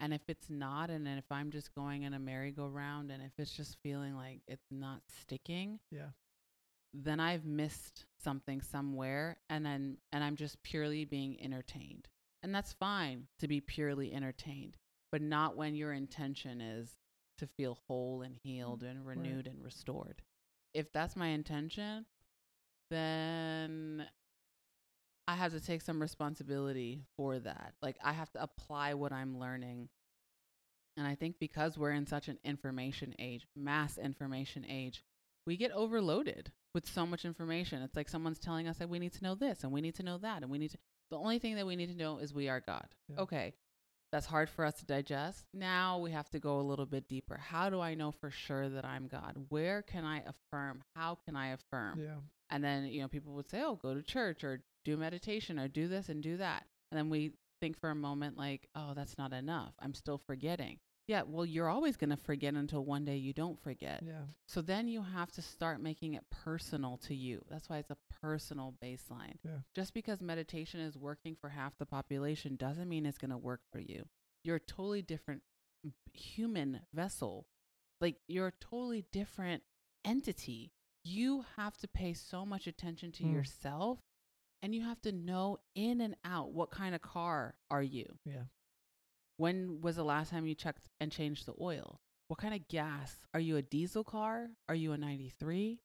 [0.00, 3.56] And if it's not, and if I'm just going in a merry-go-round and if it's
[3.56, 6.10] just feeling like it's not sticking, Yeah.
[6.92, 12.08] then I've missed something somewhere and then and I'm just purely being entertained.
[12.42, 14.76] And that's fine to be purely entertained,
[15.10, 16.96] but not when your intention is
[17.38, 20.22] to feel whole and healed and renewed and restored.
[20.74, 22.06] If that's my intention,
[22.90, 24.06] then
[25.26, 27.74] I have to take some responsibility for that.
[27.82, 29.88] Like I have to apply what I'm learning.
[30.96, 35.04] And I think because we're in such an information age, mass information age,
[35.46, 37.82] we get overloaded with so much information.
[37.82, 40.02] It's like someone's telling us that we need to know this and we need to
[40.02, 40.78] know that and we need to
[41.10, 42.86] the only thing that we need to know is we are God.
[43.08, 43.20] Yeah.
[43.20, 43.54] Okay.
[44.10, 45.44] That's hard for us to digest.
[45.52, 47.36] Now we have to go a little bit deeper.
[47.36, 49.34] How do I know for sure that I'm God?
[49.50, 50.82] Where can I affirm?
[50.96, 52.00] How can I affirm?
[52.00, 52.16] Yeah.
[52.50, 55.68] And then, you know, people would say, oh, go to church or do meditation or
[55.68, 56.64] do this and do that.
[56.90, 59.74] And then we think for a moment, like, oh, that's not enough.
[59.80, 60.78] I'm still forgetting.
[61.08, 64.02] Yeah, well, you're always going to forget until one day you don't forget.
[64.06, 64.20] Yeah.
[64.46, 67.42] So then you have to start making it personal to you.
[67.50, 69.36] That's why it's a personal baseline.
[69.42, 69.60] Yeah.
[69.74, 73.62] Just because meditation is working for half the population doesn't mean it's going to work
[73.72, 74.04] for you.
[74.44, 75.42] You're a totally different
[76.12, 77.46] human vessel.
[78.00, 79.62] Like you're a totally different
[80.04, 80.72] entity.
[81.04, 83.32] You have to pay so much attention to Mm.
[83.32, 83.98] yourself
[84.60, 88.18] and you have to know in and out what kind of car are you?
[88.24, 88.42] Yeah.
[89.38, 92.00] When was the last time you checked and changed the oil?
[92.26, 93.16] What kind of gas?
[93.32, 94.48] Are you a diesel car?
[94.68, 95.80] Are you a 93?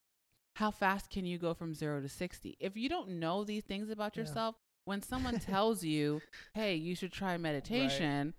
[0.57, 2.57] How fast can you go from 0 to 60?
[2.59, 4.23] If you don't know these things about Yeah.
[4.23, 6.21] yourself, when someone tells you,
[6.53, 8.33] "Hey, you should try meditation,"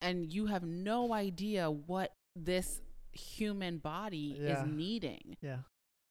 [0.00, 2.80] and you have no idea what this
[3.12, 4.62] human body Yeah.
[4.62, 5.62] is needing, Yeah.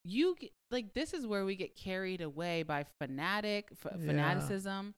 [0.03, 4.05] you get, like this is where we get carried away by fanatic f- Yeah.
[4.05, 4.93] fanaticism,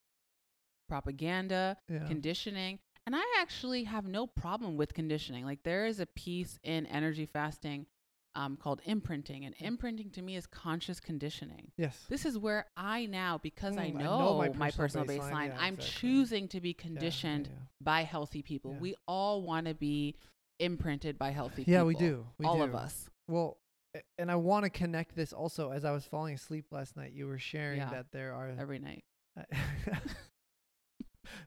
[0.90, 2.06] propaganda, Yeah.
[2.08, 2.80] conditioning.
[3.06, 5.46] And I actually have no problem with conditioning.
[5.46, 7.88] Like there is a piece in energy fasting
[8.34, 11.72] um, called imprinting, and imprinting to me is conscious conditioning.
[11.78, 11.98] yes.
[12.08, 15.74] This is where I now, because I Mm, know, my, personal baseline, baseline, yeah, I'm
[15.74, 15.86] exactly.
[16.00, 17.60] choosing to be Yeah, yeah, conditioned yeah.
[17.82, 18.78] by healthy people.
[18.80, 20.16] We all want to be
[20.60, 21.74] imprinted by healthy people.
[21.74, 22.26] Yeah, we do.
[22.38, 23.10] We all of us.
[23.28, 23.58] Well,
[24.18, 25.72] and I want to connect this also.
[25.72, 29.04] As I was falling asleep last night, you were sharing that there are Every night.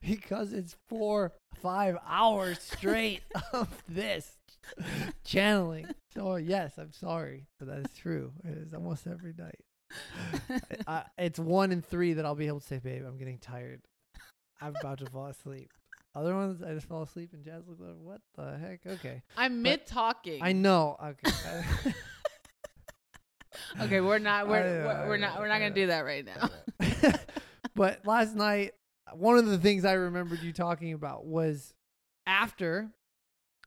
[0.00, 4.36] because it's four, five hours straight of this
[5.24, 5.86] channeling.
[6.14, 8.32] So yes, I'm sorry, but that is true.
[8.44, 9.60] It is almost every night.
[10.86, 13.82] I, it's one in three that I'll be able to say, "Babe, I'm getting tired.
[14.60, 15.70] I'm about to fall asleep."
[16.16, 19.62] Other ones, I just fall asleep, and Jas looks like, "What the heck?" Okay, I'm
[19.62, 20.42] mid talking.
[20.42, 20.96] I know.
[21.02, 21.92] Okay.
[23.80, 24.48] Okay, we're not.
[24.48, 25.38] We're know, we're, we're not.
[25.38, 26.50] We're not gonna do that right now.
[27.74, 28.72] but last night,
[29.12, 31.74] one of the things I remembered you talking about was
[32.26, 32.90] after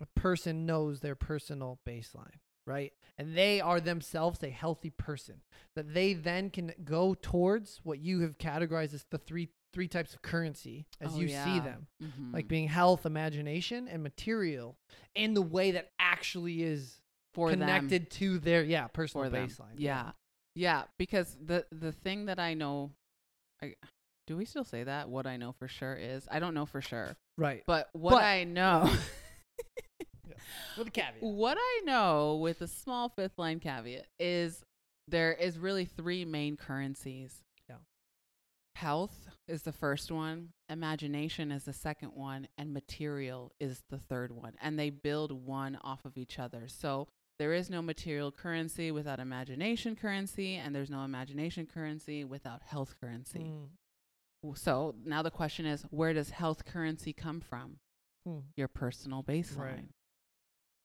[0.01, 2.93] a person knows their personal baseline, right?
[3.17, 5.41] And they are themselves a healthy person,
[5.75, 10.13] that they then can go towards what you have categorized as the three three types
[10.13, 11.59] of currency as Oh, you see yeah.
[11.63, 12.33] them, Mhm.
[12.33, 14.77] like being health, imagination, and material,
[15.13, 17.01] in the way that actually is
[17.33, 17.59] for them.
[17.59, 19.47] connected to their yeah personal them.
[19.47, 19.73] baseline.
[19.75, 20.13] Yeah.
[20.55, 22.91] yeah, Because the the thing that I know,
[23.61, 23.75] I
[24.27, 25.09] do we still say that?
[25.09, 27.63] What I know for sure is I don't know for sure, right.
[27.65, 28.93] but what But- I know,
[30.77, 31.21] With a caveat.
[31.23, 34.63] what I know with a small fifth line caveat is
[35.07, 37.43] there is really three main currencies.
[37.69, 37.77] Yeah.
[38.75, 44.31] Health is the first one, imagination is the second one, and material is the third
[44.31, 44.53] one.
[44.61, 46.67] And they build one off of each other.
[46.67, 47.07] So
[47.39, 52.95] there is no material currency without imagination currency, and there's no imagination currency without health
[53.01, 53.39] currency.
[53.39, 53.67] Mm,
[54.55, 57.77] So now the question is where does health currency come from?
[58.27, 59.57] mm, Your personal baseline.
[59.57, 59.85] Right.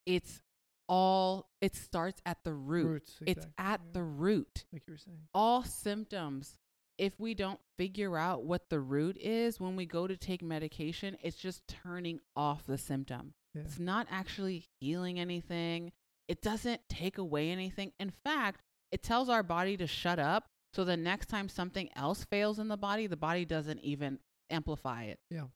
[0.06, 0.42] It's
[0.88, 2.86] all, it starts at the root.
[2.86, 3.14] Roots.
[3.26, 4.64] It's at yeah, the root.
[4.72, 5.18] like you were saying.
[5.32, 6.58] All symptoms,
[6.98, 11.16] if we don't figure out what the root is when we go to take medication,
[11.22, 13.34] it's just turning off the symptom.
[13.54, 13.62] Yeah.
[13.62, 15.92] It's not actually healing anything.
[16.28, 17.92] It doesn't take away anything.
[18.00, 20.48] In fact, it tells our body to shut up.
[20.74, 24.18] So the next time something else fails in the body, the body doesn't even
[24.50, 25.20] amplify it.
[25.30, 25.46] Yeah.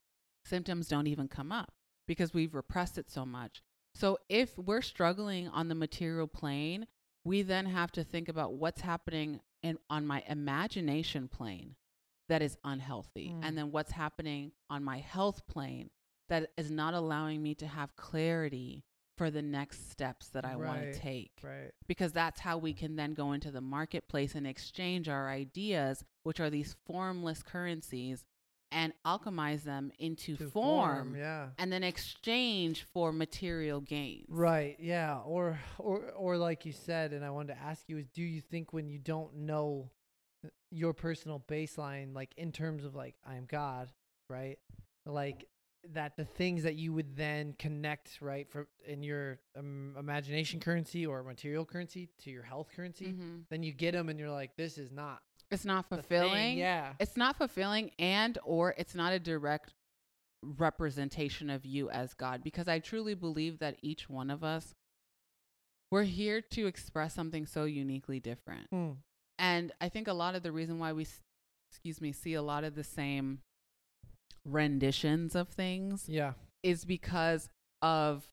[0.45, 1.73] Symptoms don't even come up
[2.07, 3.61] because we've repressed it so much.
[3.95, 6.87] So if we're struggling on the material plane,
[7.23, 11.75] we then have to think about what's happening in, on my imagination plane
[12.29, 13.39] that is unhealthy Mm.
[13.43, 15.89] and then what's happening on my health plane
[16.29, 18.83] that is not allowing me to have clarity
[19.17, 21.71] for the next steps that I want to take Right.
[21.87, 26.39] because that's how we can then go into the marketplace and exchange our ideas, which
[26.39, 28.23] are these formless currencies,
[28.69, 31.49] and alchemize them into To form, Yeah.
[31.57, 34.27] and then exchange for material gains.
[34.29, 34.75] Right.
[34.79, 35.19] Yeah.
[35.21, 38.41] Or or or like you said, and I wanted to ask you is, do you
[38.41, 39.89] think when you don't know
[40.45, 43.91] uh, your personal baseline, like in terms of like I am God,
[44.29, 44.59] right?
[45.05, 45.47] Like
[45.93, 51.05] that the things that you would then connect right for in your um, imagination currency
[51.05, 53.43] or material currency to your health currency Mhm.
[53.49, 55.21] then you get them and you're like this is not
[55.51, 56.57] It's not fulfilling.
[56.57, 59.73] yeah It's not fulfilling, and or it's not a direct
[60.43, 64.75] representation of you as God, because I truly believe that each one of us,
[65.91, 68.69] we're here to express something so uniquely different.
[68.71, 68.97] Mm.
[69.39, 71.07] And I think a lot of the reason why we,
[71.71, 73.39] excuse me, see a lot of the same
[74.47, 76.33] renditions of things yeah
[76.63, 77.49] is because
[77.81, 78.25] of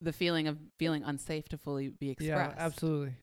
[0.00, 2.56] the feeling of feeling unsafe to fully be expressed.
[2.56, 3.14] yeah absolutely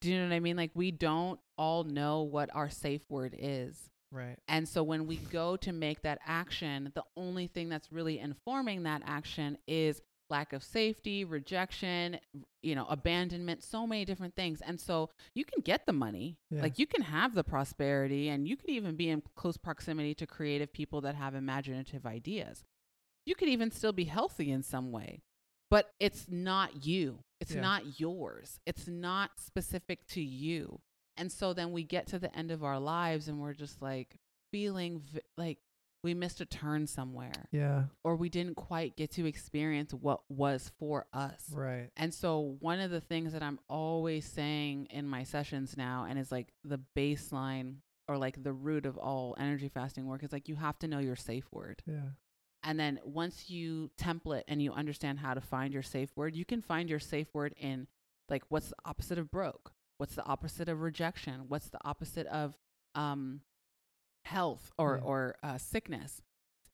[0.00, 0.56] Do you know what I mean?
[0.56, 3.90] Like we don't all know what our safe word is.
[4.10, 8.18] right And so when we go to make that action, the only thing that's really
[8.18, 12.18] informing that action is lack of safety, rejection,
[12.62, 14.60] you know, abandonment, so many different things.
[14.60, 16.62] And so you can get the money, Yeah.
[16.62, 20.26] like you can have the prosperity, and you could even be in close proximity to
[20.26, 22.64] creative people that have imaginative ideas.
[23.24, 25.22] You could even still be healthy in some way,
[25.70, 27.20] but it's not you.
[27.40, 27.60] It's Yeah.
[27.60, 28.60] not yours.
[28.66, 30.80] It's not specific to you.
[31.16, 34.16] And so then we get to the end of our lives and we're just like
[34.52, 35.58] feeling v- like
[36.02, 40.70] we missed a turn somewhere yeah or we didn't quite get to experience what was
[40.78, 41.44] for us.
[41.52, 46.06] right And so one of the things that I'm always saying in my sessions now
[46.08, 47.76] and is like the baseline
[48.08, 51.00] or like the root of all energy fasting work is like you have to know
[51.00, 51.82] your safe word.
[51.86, 52.10] yeah
[52.62, 56.44] And then once you template and you understand how to find your safe word, you
[56.44, 57.88] can find your safe word in
[58.28, 59.72] like what's the opposite of broke?
[59.98, 61.44] What's the opposite of rejection?
[61.48, 62.56] What's the opposite of
[62.94, 63.40] um,
[64.26, 65.04] health or Yeah.
[65.08, 66.22] or uh, sickness?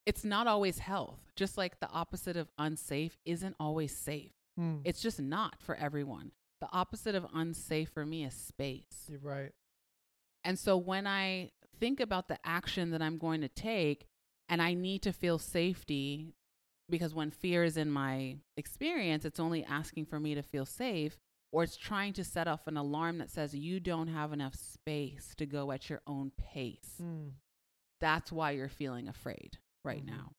[0.05, 1.21] It's not always health.
[1.37, 4.33] Just like the opposite of unsafe isn't always safe.
[4.59, 4.81] Mm.
[4.85, 6.33] It's just not for everyone.
[6.61, 9.07] The opposite of unsafe for me is space.
[9.09, 9.53] you're right
[10.45, 14.07] And so when I think about the action that I'm going to take
[14.49, 16.35] and I need to feel safety
[16.91, 21.17] because when fear is in my experience, it's only asking for me to feel safe
[21.53, 25.35] or it's trying to set off an alarm that says you don't have enough space
[25.37, 26.95] to go at your own pace.
[27.01, 27.33] Mm.
[28.01, 30.07] That's why you're feeling afraid right Mhm.
[30.09, 30.33] now.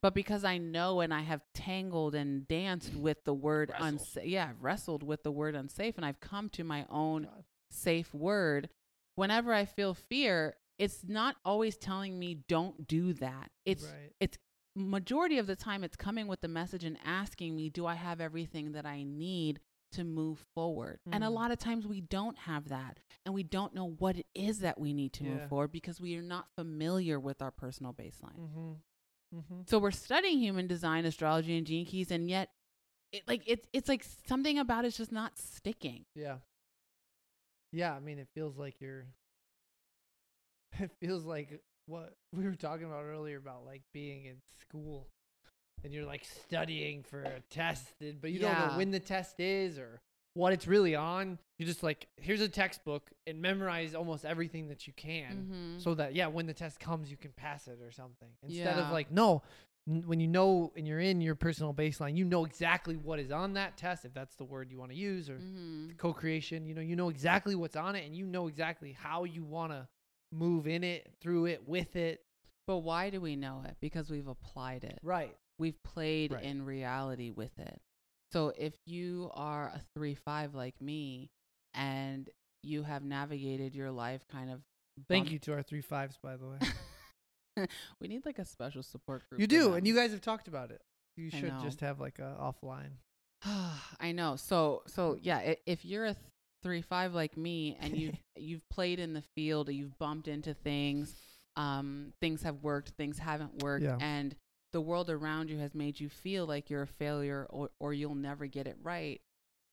[0.00, 4.48] But because I know and I have tangled and danced with the word unsafe, yeah,
[4.48, 7.44] I've wrestled with the word unsafe and I've come to my own God.
[7.70, 8.68] safe word.
[9.14, 13.52] Whenever I feel fear, it's not always telling me don't do that.
[13.64, 14.38] It's right it's
[14.74, 18.20] majority of the time it's coming with the message and asking me, do I have
[18.22, 19.60] everything that I need
[19.92, 20.98] to move forward?
[21.12, 21.34] And a Mm.
[21.34, 24.78] lot of times we don't have that and we don't know what it is that
[24.80, 25.30] we need to Yeah.
[25.30, 28.38] move forward because we are not familiar with our personal baseline.
[28.40, 28.72] mm-hmm
[29.34, 32.50] mm-hmm So we're studying human design, astrology and gene keys and yet
[33.12, 36.04] it like it's it's like something about it's just not sticking.
[36.14, 36.38] Yeah.
[37.72, 39.06] Yeah, I mean, it feels like you're.
[40.78, 45.08] It feels like what we were talking about earlier about like being in school,
[45.84, 47.86] and you're like studying for a test,
[48.20, 50.00] but you don't know when the test is or
[50.34, 51.38] what it's really on.
[51.58, 55.82] You're just like here's a textbook and memorize almost everything that you can, Mhm.
[55.82, 58.30] so that yeah, when the test comes, you can pass it or something.
[58.42, 59.42] Instead of like no.
[59.88, 63.32] n- When you know and you're in your personal baseline, you know exactly what is
[63.32, 65.98] on that test, if that's the word you want to use, or Mhm.
[65.98, 69.44] co-creation you know you know exactly what's on it and you know exactly how you
[69.44, 69.86] want to
[70.32, 72.24] move in it through it with it
[72.66, 73.76] But why do we know it?
[73.80, 74.98] Because we've applied it.
[75.02, 76.42] right We've played Right.
[76.44, 77.80] in reality with it.
[78.32, 81.30] So if you are a 3 5 like me
[81.74, 82.28] and
[82.62, 84.62] you have navigated your life kind of.
[85.08, 86.58] thank bump- you to our three fives by the way
[88.00, 89.40] we need like a special support group.
[89.40, 89.74] you do them.
[89.74, 90.80] and you guys have talked about it
[91.16, 92.90] you should just have like a offline
[94.00, 94.36] I know.
[94.36, 96.26] So so yeah, if you're a th-
[96.62, 101.12] three five like me and you've you've played in the field, you've bumped into things,
[101.56, 103.98] um, things have worked, things haven't worked, Yeah.
[104.00, 104.34] and
[104.72, 108.14] the world around you has made you feel like you're a failure or or you'll
[108.14, 109.20] never get it right.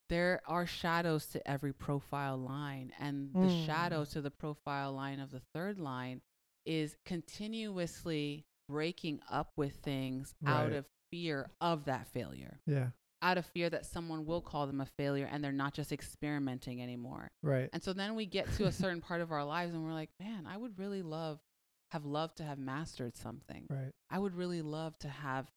[0.10, 3.66] there are shadows to every profile line and the Mm.
[3.66, 6.22] shadow to the profile line of the third line
[6.66, 12.90] is continuously breaking up with things out of fear of that failure Yeah.
[13.22, 16.82] out of fear that someone will call them a failure and they're not just experimenting
[16.82, 17.70] anymore Right.
[17.74, 20.12] and so then we get to a certain part of our lives and we're like
[20.20, 21.40] man i would really love
[21.92, 23.92] have loved to have mastered something Right.
[24.10, 25.52] I would really love to have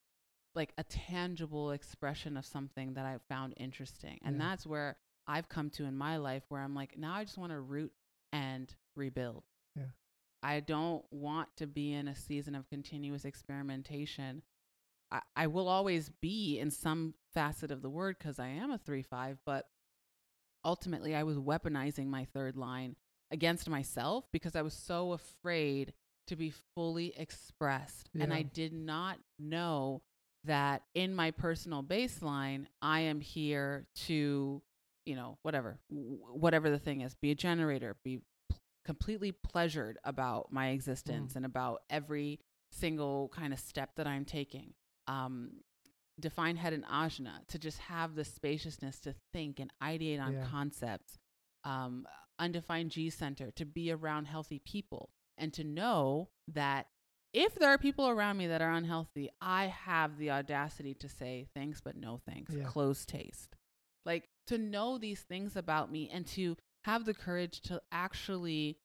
[0.54, 4.18] like a tangible expression of something that I found interesting.
[4.22, 4.48] And Yeah.
[4.50, 7.52] that's where I've come to in my life where I'm like, now I just want
[7.52, 7.92] to root
[8.32, 9.44] and rebuild.
[9.76, 9.86] Yeah.
[10.42, 14.42] I don't want to be in a season of continuous experimentation.
[15.10, 18.78] I, I will always be in some facet of the word because I am a
[18.78, 19.68] 3 5, but
[20.64, 22.96] ultimately I was weaponizing my third line
[23.30, 25.94] against myself because I was so afraid
[26.28, 28.08] to be fully expressed.
[28.22, 30.02] And I did not know
[30.44, 34.62] that in my personal baseline, I am here to,
[35.06, 38.18] you know, whatever, whatever the thing is, be a generator, be
[38.50, 44.24] p- completely pleasured about my existence and about every single kind of step that I'm
[44.24, 44.74] taking.
[45.06, 45.60] Um,
[46.20, 50.44] define head and ajna to just have the spaciousness to think and ideate on Yeah.
[50.46, 51.18] concepts.
[51.64, 52.06] Um,
[52.38, 55.10] undefined G center to be around healthy people
[55.42, 56.86] and to know that
[57.34, 61.46] if there are people around me that are unhealthy, I have the audacity to say
[61.54, 62.54] thanks, but no thanks.
[62.54, 62.64] Yeah.
[62.64, 63.56] Close taste.
[64.06, 68.76] Like to know these things about me and to have the courage to actually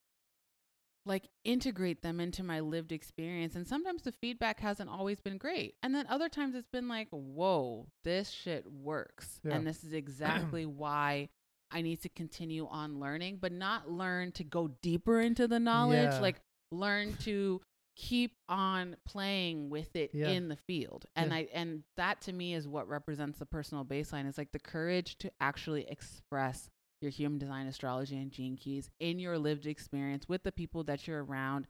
[1.06, 3.56] like integrate them into my lived experience.
[3.56, 5.76] And sometimes the feedback hasn't always been great.
[5.82, 9.40] And then other times it's been like, whoa, this shit works.
[9.44, 9.56] Yeah.
[9.56, 11.30] And this is exactly why
[11.72, 16.12] I need to continue on learning, but not learn to go deeper into the knowledge,
[16.14, 16.20] Yeah.
[16.20, 16.42] like
[16.72, 17.62] learn to
[17.96, 20.30] keep on playing with it Yeah.
[20.30, 21.06] in the field.
[21.16, 21.38] And Yeah.
[21.38, 25.18] I and that to me is what represents the personal baseline is like the courage
[25.20, 26.70] to actually express
[27.02, 31.08] your human design astrology and gene keys in your lived experience with the people that
[31.08, 31.68] you're around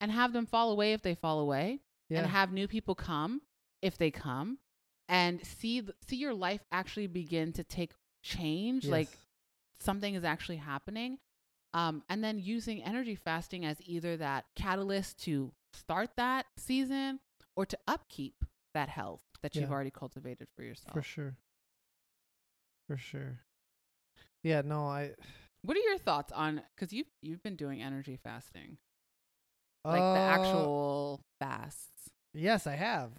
[0.00, 2.18] and have them fall away if they fall away Yeah.
[2.18, 3.42] and have new people come
[3.82, 4.58] if they come
[5.08, 9.08] and see see your life actually begin to take change like
[9.80, 11.18] something is actually happening
[11.74, 17.20] um, and then using energy fasting as either that catalyst to start that season
[17.56, 18.44] or to upkeep
[18.74, 21.36] that health that you've already cultivated for yourself For sure.
[22.86, 23.40] For sure.
[24.42, 25.12] Yeah, no, I
[25.62, 28.78] what are your thoughts on because you've you've been doing energy fasting
[29.84, 33.10] like the Uh, actual fasts Yes, I have.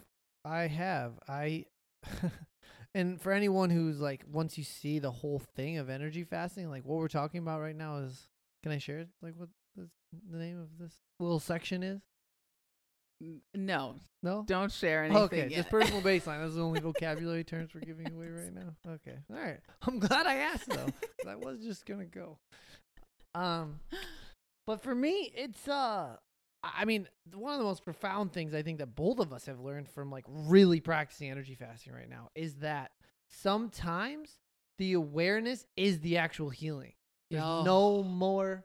[0.44, 1.12] I have.
[1.28, 1.66] I
[2.94, 6.84] and for anyone who's like once you see the whole thing of energy fasting, like
[6.84, 8.28] what we're talking about right now is
[8.62, 9.88] can I share like what this,
[10.30, 12.00] the name of this little section is?
[13.54, 13.94] No
[14.24, 14.42] No?
[14.48, 15.50] don't share anything Okay, yet.
[15.52, 16.40] just personal baseline.
[16.42, 18.74] Those are the only vocabulary terms we're giving away right now.
[18.94, 19.16] Okay.
[19.32, 19.60] All right.
[19.82, 20.88] I'm glad I asked though.
[21.28, 22.38] I was just going to go.
[23.34, 23.78] Um
[24.66, 26.16] but for me, it's uh
[26.64, 29.58] I mean, one of the most profound things I think that both of us have
[29.60, 32.90] learned from like really practicing energy fasting right now is that
[33.28, 34.38] sometimes
[34.78, 36.92] the awareness is the actual healing.
[37.32, 37.62] There's Yo.
[37.64, 38.64] no more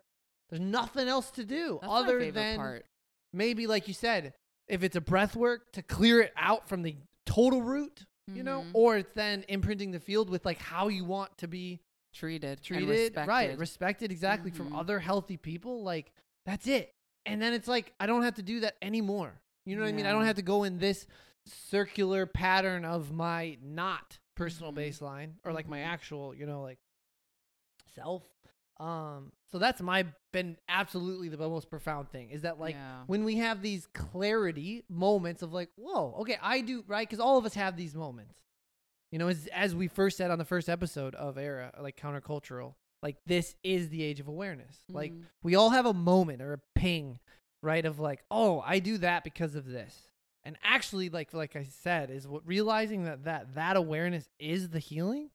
[0.49, 2.85] there's nothing else to do That's my other favorite than part.
[3.33, 4.33] maybe like you said,
[4.67, 6.95] if it's a breath work to clear it out from the
[7.25, 8.71] total root, you know, Mhm.
[8.73, 11.81] or it's then imprinting the field with like how you want to be
[12.13, 13.47] treated and treated, right?
[13.49, 13.59] respected.
[13.59, 14.79] Respected exactly from Mhm.
[14.79, 15.83] other healthy people.
[15.83, 16.11] Like
[16.45, 16.93] that's it.
[17.25, 19.41] And then it's like I don't have to do that anymore.
[19.65, 20.05] You know what I mean?
[20.05, 20.27] I don't Yeah.
[20.27, 21.07] have to go in this
[21.45, 24.77] circular pattern of my not personal Mhm.
[24.77, 25.85] baseline or like my Mhm.
[25.87, 26.79] actual, you know, like
[27.95, 28.23] self.
[28.79, 33.01] Um, so that's my been absolutely the most profound thing is that like yeah.
[33.07, 37.37] when we have these clarity moments of like, whoa, okay, I do right because all
[37.37, 38.35] of us have these moments.
[39.11, 42.75] You know, as as we first said on the first episode of Erah, like countercultural,
[43.01, 44.77] like this is the age of awareness.
[44.89, 45.23] Like Mhm.
[45.43, 47.19] we all have a moment or a ping,
[47.63, 47.85] right?
[47.85, 50.09] Of like, oh, I do that because of this.
[50.43, 54.79] And actually, like like I said, is what realizing that that that awareness is the
[54.79, 55.29] healing,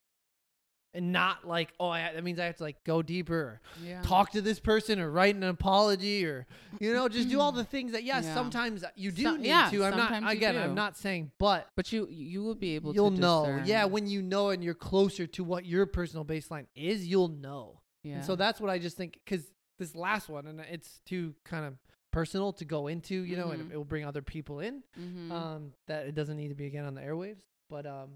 [0.94, 3.60] and not like, oh, I, that means I have to like go deeper.
[3.82, 4.02] Yeah.
[4.02, 6.46] talk to this person or write an apology or
[6.80, 8.34] you know just do all the things that yes Yeah.
[8.34, 10.60] sometimes you do Some- need yeah, to i'm not again do.
[10.60, 13.66] i'm not saying but but you you will be able you'll to know discern.
[13.66, 17.80] yeah when you know and you're closer to what your personal baseline is you'll know
[18.02, 18.16] yeah.
[18.16, 19.44] and so that's what i just think because
[19.78, 21.74] this last one and it's too kind of
[22.12, 23.72] personal to go into you know and Mhm.
[23.72, 25.30] it will bring other people in Mhm.
[25.32, 27.40] um that it doesn't need to be again on the airwaves
[27.70, 28.10] but um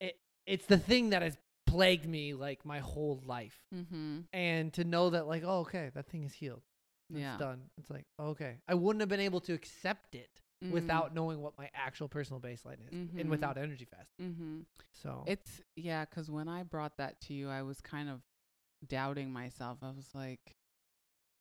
[0.00, 1.36] it it's the thing that has
[1.66, 4.24] plagued me like my whole life Mhm.
[4.32, 6.62] and to know that like oh okay that thing is healed
[7.10, 10.70] it's yeah done it's like okay i wouldn't have been able to accept it Mhm.
[10.70, 13.20] without knowing what my actual personal baseline is Mhm.
[13.20, 14.34] and without energy fasting.
[14.34, 14.64] Mhm.
[14.92, 18.22] So It's yeah, because when I brought that to you, I was kind of
[18.86, 19.78] doubting myself.
[19.82, 20.56] I was like,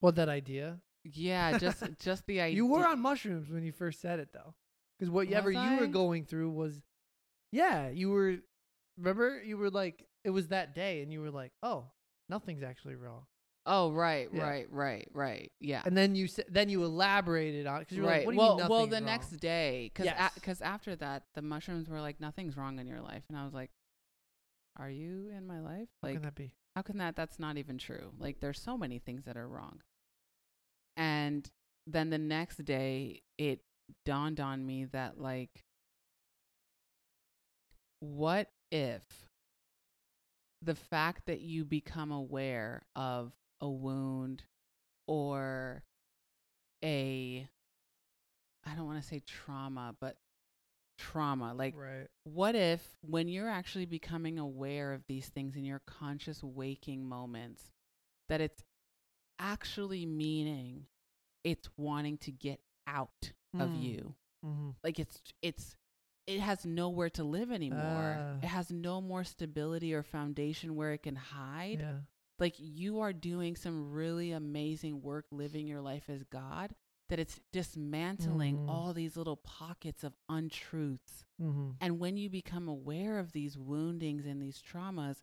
[0.01, 0.81] what that idea?
[1.05, 2.55] yeah, just just the idea.
[2.57, 4.53] You were on mushrooms when you first said it though.
[4.99, 6.83] Cuz whatever you were going through was
[7.51, 8.39] Yeah, you were
[8.97, 11.85] remember you were like it was that day and you were like, "Oh,
[12.29, 13.25] nothing's actually wrong."
[13.67, 14.43] Oh right, Yeah.
[14.43, 15.51] right, right, right.
[15.59, 15.81] Yeah.
[15.85, 18.17] And then you said then you elaborated on it cuz you were right.
[18.19, 20.33] like, "What do you well, mean well, the wrong?" next day, because Yes.
[20.35, 23.53] because after that, the mushrooms were like, nothing's wrong in your life, and I was
[23.53, 23.71] like,
[24.77, 25.89] are you in my life?
[26.01, 26.53] How Like, can that be?
[26.75, 27.15] how can that?
[27.15, 28.11] That's not even true.
[28.19, 29.81] Like, there's so many things that are wrong.
[30.97, 31.49] And
[31.87, 33.61] then the next day, it
[34.05, 35.63] dawned on me that like,
[37.99, 39.03] what if
[40.61, 44.43] the fact that you become aware of a wound
[45.07, 45.83] or
[46.83, 47.47] a
[48.65, 50.17] I don't want to say trauma, but
[50.97, 51.53] trauma.
[51.53, 52.07] Like right.
[52.23, 57.71] what if when you're actually becoming aware of these things in your conscious waking moments
[58.29, 58.63] that it's
[59.39, 60.85] actually meaning
[61.43, 63.81] it's wanting to get out of Mm.
[63.83, 64.75] you Mhm.
[64.83, 65.75] like it's it's
[66.27, 68.37] it has nowhere to live anymore Ah.
[68.41, 71.99] it has no more stability or foundation where it can hide Yeah.
[72.39, 76.75] like you are doing some really amazing work living your life as god
[77.09, 78.69] that it's dismantling Mhm.
[78.69, 81.75] all these little pockets of untruths Mhm.
[81.79, 85.21] and when you become aware of these woundings and these traumas,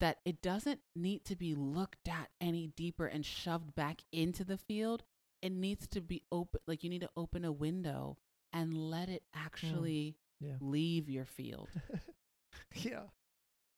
[0.00, 4.56] that it doesn't need to be looked at any deeper and shoved back into the
[4.56, 5.02] field.
[5.42, 8.16] It needs to be open, like you need to open a window
[8.52, 10.54] and let it actually Yeah.
[10.60, 11.68] leave your field.
[12.74, 13.02] yeah.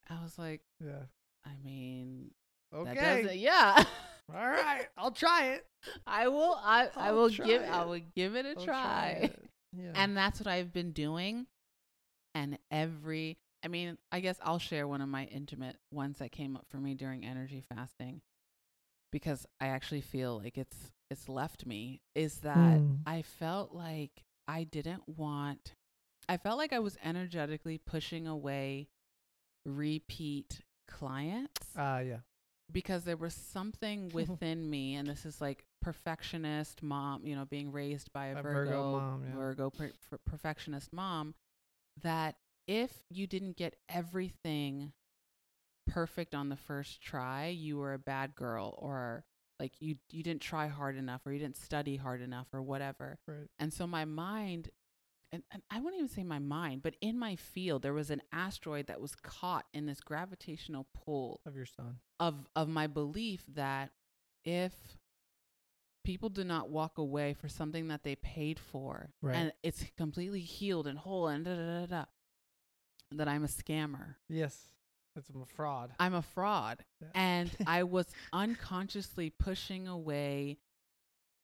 [0.08, 1.04] I was like, Yeah.
[1.44, 2.30] I mean,
[2.72, 3.34] that Okay.
[3.36, 3.82] yeah.
[4.34, 4.86] All right.
[4.96, 5.66] I'll try it.
[6.06, 7.88] I will, I, I I'll give, try I it.
[7.88, 9.08] will give it a I'll try.
[9.22, 9.44] it.
[9.76, 9.92] Yeah.
[9.94, 11.46] And that's what I've been doing.
[12.34, 16.56] And every, I mean, I guess I'll share one of my intimate ones that came
[16.56, 18.20] up for me during energy fasting
[19.12, 20.76] because I actually feel like it's
[21.08, 22.98] it's left me is that Mm.
[23.06, 25.74] I felt like I didn't want
[26.28, 28.88] I felt like I was energetically pushing away
[29.66, 32.18] repeat clients Ah, yeah.
[32.70, 37.72] because there was something within me, and this is like perfectionist mom, you know, being
[37.72, 39.34] raised by a, A Virgo, Virgo mom, yeah.
[39.34, 41.34] Virgo per- per- perfectionist mom,
[42.02, 42.36] that
[42.68, 44.92] if you didn't get everything
[45.88, 49.24] perfect on the first try, you were a bad girl, or
[49.58, 53.18] like you you didn't try hard enough, or you didn't study hard enough, or whatever.
[53.26, 53.48] Right.
[53.58, 54.70] And so my mind,
[55.32, 58.22] and, and I wouldn't even say my mind, but in my field, there was an
[58.32, 61.98] asteroid that was caught in this gravitational pull Of your son.
[62.18, 63.90] of of my belief that
[64.44, 64.72] if
[66.04, 69.36] people do not walk away for something that they paid for Right.
[69.36, 72.04] and it's completely healed and whole and da da da da,
[73.12, 74.14] that I'm a scammer.
[74.28, 74.58] Yes.
[75.14, 75.92] That's a fraud.
[75.98, 76.84] I'm a fraud.
[77.00, 77.08] Yeah.
[77.14, 80.58] And I was unconsciously pushing away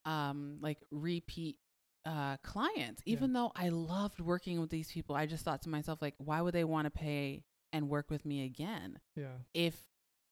[0.04, 1.58] um like repeat
[2.06, 3.02] uh clients.
[3.04, 3.12] Yeah.
[3.12, 6.40] Even though I loved working with these people, I just thought to myself like why
[6.40, 9.26] would they want to pay and work with me again yeah.
[9.52, 9.76] if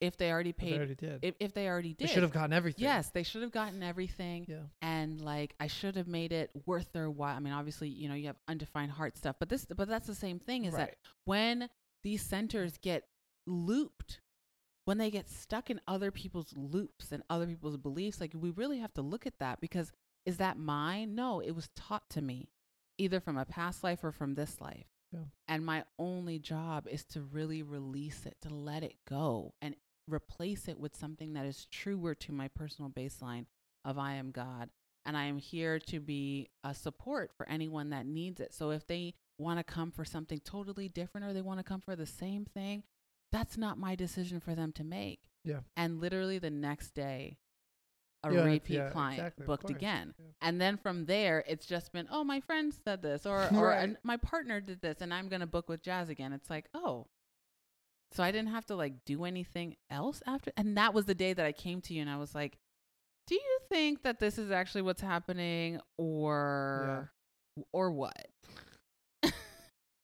[0.01, 1.19] if they already They paid already did.
[1.21, 2.83] if, if they already did, they should have gotten everything.
[2.83, 4.63] Yes, they should have gotten everything Yeah.
[4.81, 7.35] and like I should have made it worth their while.
[7.35, 10.15] I mean, obviously, you know, you have undefined heart stuff, but this but that's the
[10.15, 10.95] same thing is that
[11.25, 11.69] when
[12.03, 13.03] these centers get
[13.47, 14.21] looped,
[14.85, 18.79] when they get stuck in other people's loops and other people's beliefs, like we really
[18.79, 19.91] have to look at that because
[20.25, 21.15] is that mine?
[21.15, 22.49] No, it was taught to me
[22.97, 24.87] either from a past life or from this life.
[25.11, 25.25] Yeah.
[25.47, 29.75] And my only job is to really release it, to let it go and
[30.07, 33.45] replace it with something that is truer to my personal baseline
[33.83, 34.69] of I am God.
[35.05, 38.53] And I am here to be a support for anyone that needs it.
[38.53, 41.81] So if they want to come for something totally different or they want to come
[41.81, 42.83] for the same thing,
[43.31, 45.19] that's not my decision for them to make.
[45.43, 45.59] Yeah.
[45.77, 47.37] And literally the next day,
[48.25, 50.13] a Yeah, repeat yeah, client exactly, booked again.
[50.17, 50.25] Yeah.
[50.41, 53.95] And then from there, it's just been, oh, my friend said this, or or Right.
[54.03, 56.33] my partner did this, and I'm gonna book with Jas again.
[56.33, 57.07] It's like, oh,
[58.11, 60.51] so I didn't have to like do anything else after.
[60.57, 62.57] And that was the day that I came to you, and I was like,
[63.27, 67.11] do you think that this is actually what's happening, or
[67.73, 68.27] or what?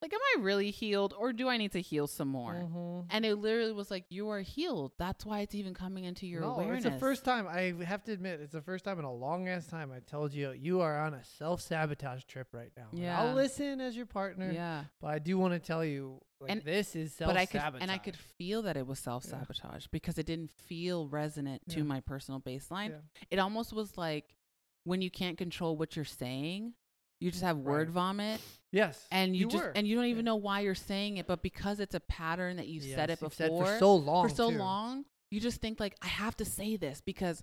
[0.01, 2.53] Like, am I really healed, or do I need to heal some more?
[2.55, 3.05] Mhm.
[3.11, 4.93] And it literally was like, you are healed.
[4.97, 6.85] That's why it's even coming into your no, awareness.
[6.85, 9.47] it's the first time I have to admit it's the first time in a long
[9.47, 12.87] ass time I told you you are on a self sabotage trip right now.
[12.91, 13.21] And Yeah.
[13.21, 14.85] I'll listen as your partner, Yeah.
[14.99, 17.61] but I do want to tell you like And- this is self but I could
[17.61, 17.81] sabotage.
[17.83, 21.77] and I could feel that it was self sabotage because it didn't feel resonant to
[21.77, 21.83] Yeah.
[21.83, 22.89] my personal baseline.
[22.89, 23.01] Yeah.
[23.29, 24.35] It almost was like
[24.83, 26.73] when you can't control what you're saying,
[27.21, 27.93] you just have word Right.
[27.93, 28.41] vomit
[28.73, 29.05] Yes.
[29.11, 29.71] and you, just were.
[29.75, 30.31] and you don't even Yeah.
[30.31, 33.21] know why you're saying it but because it's a pattern that you said it Yes,
[33.21, 34.27] you've before said for so long.
[34.29, 34.57] for so too.
[34.57, 37.41] long you just think like i have to say this because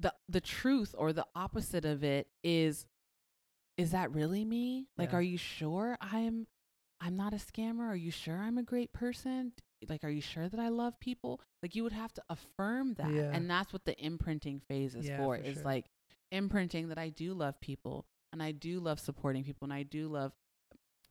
[0.00, 2.86] the the truth or the opposite of it is
[3.76, 5.16] is that really me like Yeah.
[5.18, 6.46] are you sure i'm
[7.00, 9.52] i'm not a scammer are you sure i'm a great person
[9.88, 13.12] like are you sure that i love people like you would have to affirm that
[13.12, 13.30] Yeah.
[13.32, 15.64] and that's what the imprinting phase is for for is sure.
[15.64, 15.86] like
[16.32, 20.08] imprinting that i do love people and i do love supporting people and i do
[20.08, 20.32] love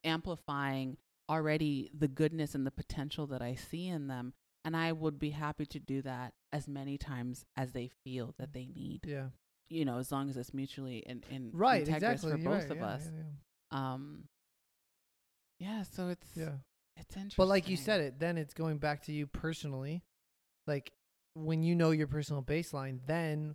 [0.04, 0.96] amplifying
[1.28, 4.32] already the goodness and the potential that I see in them.
[4.64, 8.52] And I would be happy to do that as many times as they feel that
[8.52, 9.28] they need, Yeah.
[9.68, 11.84] you know, as long as it's mutually and, in Right.
[11.84, 12.30] integrous Exactly.
[12.32, 13.10] for you're both right, of yeah, us.
[13.12, 13.92] Yeah.
[13.92, 14.28] Um,
[15.60, 16.44] yeah, so it's, yeah.
[16.44, 16.50] yeah.
[16.96, 17.36] it's interesting.
[17.36, 20.02] But like you said it, then it's going back to you personally.
[20.66, 20.92] Like
[21.34, 23.54] when you know your personal baseline, then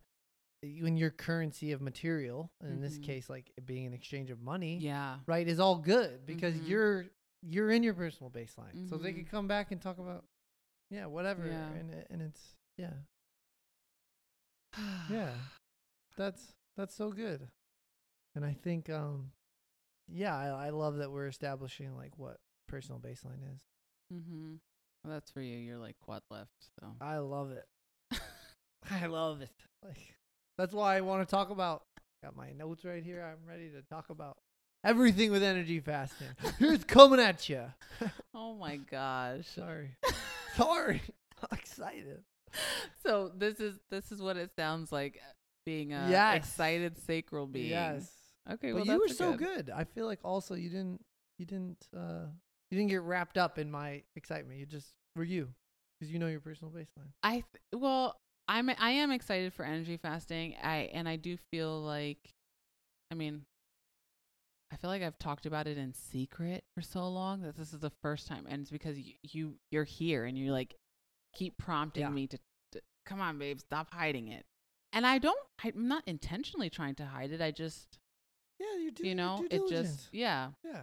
[0.64, 3.04] when your currency of material, and in this Mhm.
[3.04, 5.20] case, like it being an exchange of money, Yeah.
[5.26, 6.68] right, is all good because Mhm.
[6.68, 7.06] you're
[7.44, 8.88] you're in your personal baseline.
[8.88, 9.16] So they Mhm.
[9.16, 10.28] could come back and talk about,
[10.92, 11.72] yeah, whatever, Yeah.
[11.72, 12.94] and and it's yeah,
[15.10, 15.34] yeah,
[16.16, 17.50] that's that's so good,
[18.36, 19.32] and I think um,
[20.08, 23.62] yeah, I, I love that we're establishing like what personal baseline is.
[24.14, 24.56] mm-hmm.
[25.04, 25.58] Well, that's for you.
[25.58, 26.70] You're like quad left.
[26.80, 27.68] So I love it.
[28.90, 29.50] I love it.
[29.84, 30.16] Like
[30.58, 31.84] that's why I want to talk about.
[32.24, 33.24] Got my notes right here.
[33.24, 34.38] I'm ready to talk about
[34.84, 36.28] everything with energy fasting.
[36.60, 37.64] Here's coming at you.
[38.36, 39.48] oh my gosh.
[39.56, 39.96] Sorry,
[40.56, 41.02] sorry.
[41.42, 42.24] I'm excited.
[43.04, 45.32] So this is this is what it sounds like uh,
[45.66, 46.46] being a Yes.
[46.46, 47.70] excited sacral being.
[47.70, 48.12] Yes,
[48.52, 48.72] Okay.
[48.74, 49.72] but well, you were so good.
[49.74, 51.02] I feel like also you didn't
[51.40, 52.26] you didn't uh
[52.70, 54.60] you didn't get wrapped up in my excitement.
[54.60, 55.48] You just were you
[56.00, 57.10] because you know your personal baseline.
[57.24, 57.46] I th-
[57.82, 58.18] well,
[58.52, 60.56] I'm I am excited for energy fasting.
[60.62, 62.34] I and I do feel like,
[63.10, 63.46] I mean,
[64.74, 67.80] I feel like I've talked about it in secret for so long that this is
[67.80, 70.76] the first time, and it's because you, you you're here and you like
[71.34, 72.10] keep prompting Yeah.
[72.10, 72.38] me to,
[72.74, 74.46] to come on, babe, stop hiding it.
[74.92, 75.40] And I don't.
[75.64, 77.42] I'm not intentionally trying to hide it.
[77.42, 78.00] I just,
[78.60, 79.08] Yeah, you do.
[79.08, 80.82] you know, it just yeah, yeah.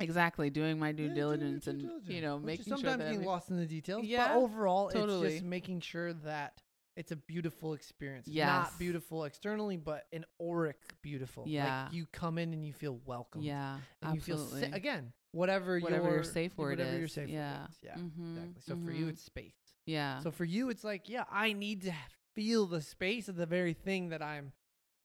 [0.00, 2.98] exactly doing my due Yeah, diligence due and you diligence, know which making sure sometimes
[2.98, 4.04] that getting every- lost in the details.
[4.04, 5.30] Yeah, but overall, it's totally.
[5.30, 6.60] just making sure that
[6.96, 8.26] it's a beautiful experience.
[8.28, 11.44] Not beautiful externally, but an auric beautiful.
[11.46, 11.84] Yeah.
[11.84, 13.42] like you come in and you feel welcome.
[13.42, 14.60] yeah, and absolutely.
[14.60, 17.60] you feel sa- again whatever, Whatever your, your safe word whatever your is, safe yeah.
[17.62, 17.78] word is.
[17.82, 18.62] Yeah, Mhm, exactly.
[18.66, 19.10] So for you, mhm.
[19.10, 19.54] it's space.
[19.84, 20.20] yeah.
[20.20, 21.92] So for you, it's like, yeah, I need to
[22.36, 24.52] feel the space of the very thing that I'm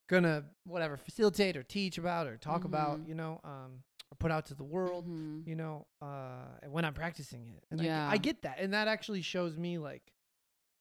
[0.07, 3.07] gonna whatever facilitate or teach about or talk about, Mhm.
[3.07, 5.47] you know, um, or put out to the world, Mhm.
[5.47, 7.63] you know, uh, when I'm practicing it.
[7.71, 8.09] And I, Yeah.
[8.09, 10.11] I get that, and that actually shows me like,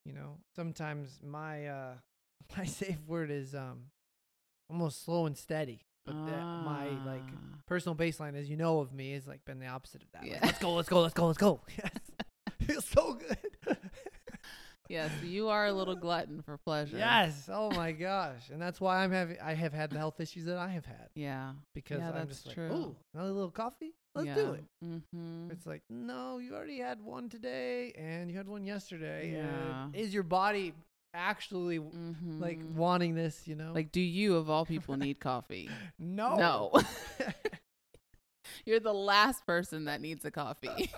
[0.08, 1.94] you know, sometimes my uh,
[2.56, 3.90] my safe word is um,
[4.70, 7.56] almost slow and steady, but that my like Ah.
[7.66, 10.22] personal baseline, as you know of me, is like been the opposite of that.
[10.22, 10.38] Like, Yeah.
[10.42, 11.60] let's go, let's go, let's go, let's go.
[11.78, 12.00] Yes,
[12.66, 13.78] feels so good.
[14.88, 16.96] Yes, you are a little glutton for pleasure.
[16.96, 17.46] Yes.
[17.52, 18.48] Oh my gosh.
[18.50, 21.10] And that's why I'm having I have had the health issues that I have had
[21.14, 21.52] Yeah.
[21.74, 22.70] because Yeah, I'm that's just like, true.
[22.72, 23.92] "Oh, another little coffee?
[24.18, 24.34] Let's yeah.
[24.34, 25.50] do it." Mm-hmm.
[25.50, 29.88] It's like, "No, you already had one today and you had one yesterday." Yeah.
[29.94, 30.74] Is your body
[31.14, 32.40] actually mm-hmm.
[32.40, 33.72] like wanting this, you know?
[33.74, 35.70] like, do you of all people need coffee?
[35.98, 36.36] no.
[36.36, 36.72] No.
[38.66, 40.90] You're the last person that needs a coffee.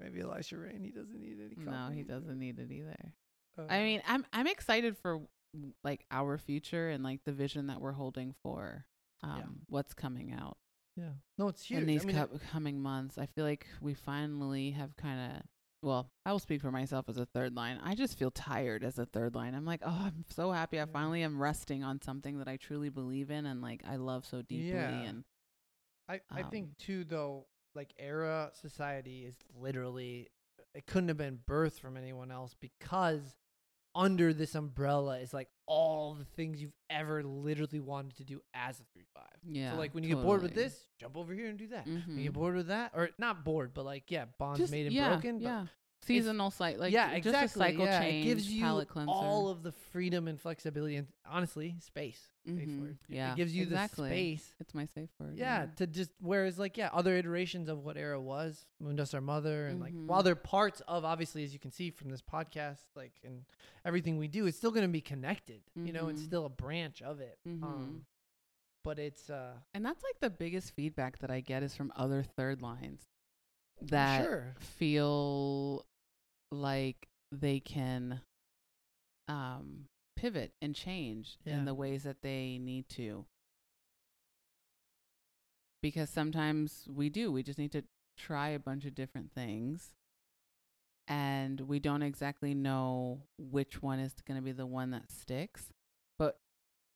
[0.00, 1.70] Maybe Elisha Rain, he doesn't need any coffee.
[1.70, 2.14] no, he either.
[2.14, 3.14] doesn't need it either.
[3.58, 5.20] Uh, I mean, I'm I'm excited for
[5.84, 8.86] like our future and like the vision that we're holding for
[9.22, 9.44] um Yeah.
[9.68, 10.56] what's coming out.
[10.96, 11.10] Yeah.
[11.38, 11.80] No, it's huge.
[11.80, 13.18] in these I mean, co- coming months.
[13.18, 15.42] I feel like we finally have kind of.
[15.84, 17.80] Well, I will speak for myself as a third line.
[17.82, 19.52] I just feel tired as a third line.
[19.54, 20.80] I'm like, oh, I'm so happy.
[20.80, 24.24] I finally am resting on something that I truly believe in and like I love
[24.24, 24.70] so deeply.
[24.70, 24.90] Yeah.
[24.90, 25.24] And
[26.08, 30.28] I, I Um, think too though, like Erah Society is literally
[30.74, 33.34] it couldn't have been birthed from anyone else because
[33.94, 38.80] under this umbrella is like all the things you've ever literally wanted to do as
[38.80, 39.24] a three five.
[39.46, 41.86] yeah, so like when you get bored with this, jump over here and do that.
[41.86, 42.40] When you get mm-hmm.
[42.40, 45.40] bored with that, or not bored, but like yeah, bonds Just- made and yeah, broken.
[45.40, 45.66] Yeah,
[46.04, 47.46] seasonal site like yeah, just exactly.
[47.46, 49.10] a cycle yeah, change, it gives you palate cleanser.
[49.12, 52.28] all of the freedom and flexibility, and honestly, space.
[52.48, 52.90] Mhm.
[52.90, 54.08] It- yeah, it gives you exactly.
[54.08, 55.36] the space it's my safe word.
[55.38, 59.68] yeah, to just whereas like yeah, other iterations of what Erah was Moondust Our Mother,
[59.68, 60.24] and like while Mhm.
[60.24, 63.44] they're parts of obviously as you can see from this podcast, like and
[63.84, 65.62] everything we do, it's still going to be connected.
[65.76, 66.26] You know, it's Mhm.
[66.26, 67.38] still a branch of it.
[67.46, 67.62] Mhm.
[67.62, 68.06] Um,
[68.82, 72.24] but it's uh And that's like the biggest feedback that I get is from other
[72.24, 73.06] third lines
[73.82, 75.86] that sure, feel
[76.52, 78.20] like they can
[79.26, 79.86] um
[80.16, 81.54] pivot and change Yeah.
[81.58, 83.24] in the ways that they need to.
[85.82, 87.32] because sometimes we do.
[87.32, 87.82] We just need to
[88.16, 89.92] try a bunch of different things.
[91.08, 95.70] And we don't exactly know which one is going to be the one that sticks.
[96.20, 96.38] But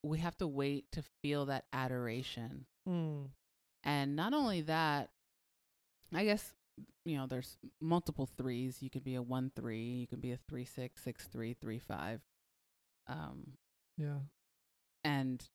[0.05, 2.67] we have to wait to feel that adoration.
[2.89, 3.31] Mm.
[3.83, 5.11] And not only that,
[6.15, 6.53] I guess,
[7.05, 8.83] you know, there's multiple threes.
[8.83, 11.79] You could be a one three, you could be a three six, six three, three
[11.79, 12.21] five.
[13.07, 13.53] Um,
[13.97, 14.19] Yeah.
[15.05, 15.49] and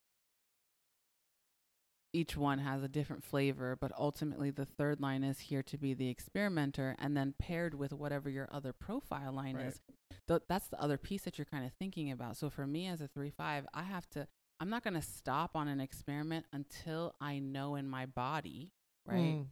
[2.13, 5.93] each one has a different flavor, but ultimately the third line is here to be
[5.93, 9.67] the experimenter, and then paired with whatever your other profile line Right.
[9.67, 9.79] is.
[10.27, 12.35] Th- that's the other piece that you're kind of thinking about.
[12.35, 14.27] So for me as a three five, I have to.
[14.59, 18.71] I'm not going to stop on an experiment until I know in my body,
[19.05, 19.47] right, Mm.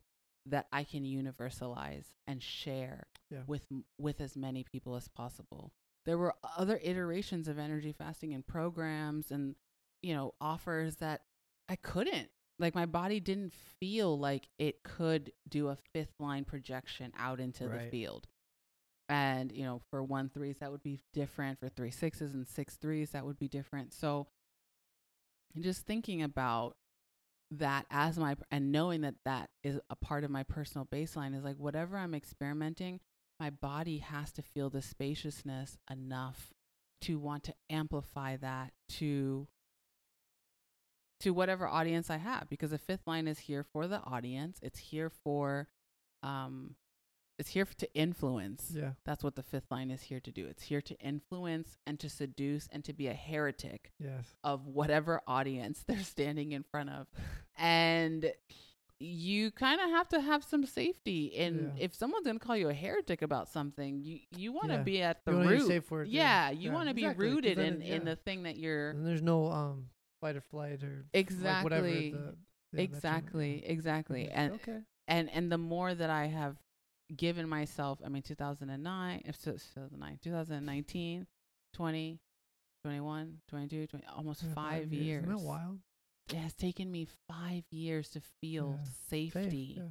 [0.45, 3.43] That I can universalize and share Yeah.
[3.47, 3.67] with
[3.97, 5.73] with as many people as possible.
[6.05, 9.55] There were other iterations of energy fasting and programs and
[10.01, 11.25] you know offers that
[11.67, 12.29] I couldn't.
[12.57, 17.67] Like my body didn't feel like it could do a fifth line projection out into
[17.67, 18.27] the field.
[19.07, 21.59] And you know, for one threes that would be different.
[21.59, 23.93] For three sixes and six threes that would be different.
[23.93, 24.27] So
[25.59, 26.75] just thinking about
[27.51, 31.43] that as my and knowing that that is a part of my personal baseline is
[31.43, 32.99] like whatever I'm experimenting,
[33.39, 36.53] my body has to feel the spaciousness enough
[37.01, 39.47] to want to amplify that to
[41.21, 44.59] to whatever audience I have because the fifth line is here for the audience.
[44.61, 45.67] It's here for
[46.21, 46.75] um
[47.39, 48.71] it's here to influence.
[48.75, 48.91] Yeah.
[49.05, 50.45] That's what the fifth line is here to do.
[50.45, 54.25] It's here to influence and to seduce and to be a heretic Yes.
[54.43, 57.07] of whatever audience they're standing in front of.
[57.57, 58.31] And
[59.01, 61.83] you kind of have to have some safety in Yeah.
[61.85, 64.83] if someone's going to call you a heretic about something, you you want to Yeah.
[64.83, 65.67] be at the You root.
[65.67, 66.59] safe word, yeah, yeah.
[66.59, 69.89] you want to be rooted in in the thing that you're And there's no um
[70.19, 71.87] fight or flight or like, whatever.
[71.87, 72.11] Exactly.
[72.73, 74.29] The, exactly, exactly.
[74.29, 74.79] And okay.
[75.07, 76.57] and and the more that I have
[77.15, 81.27] given myself, I mean 2009, 2009, 2019,
[81.73, 82.19] 20,
[82.83, 85.23] 21, 22, 20, almost Yeah, 5 years.
[85.23, 85.79] Isn't that wild?
[86.29, 88.83] It has taken me 5 years to feel Yeah.
[89.09, 89.75] Safe, safety.
[89.77, 89.89] Yeah.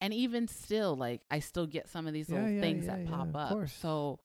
[0.00, 3.48] And even still like I still get some of these little things that pop up.
[3.50, 3.72] course.
[3.72, 4.20] So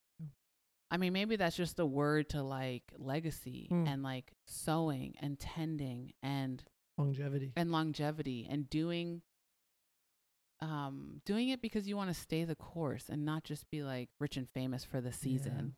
[0.90, 3.88] I mean maybe that's just a word to like legacy Mm.
[3.88, 6.62] and like sowing and tending and
[6.98, 7.54] Longevity.
[7.56, 9.22] and longevity and doing
[10.62, 14.10] um doing it because you want to stay the course and not just be like
[14.20, 15.76] rich and famous for the season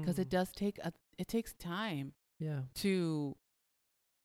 [0.00, 2.62] because it Mm, does take a it takes time Yeah.
[2.76, 3.36] to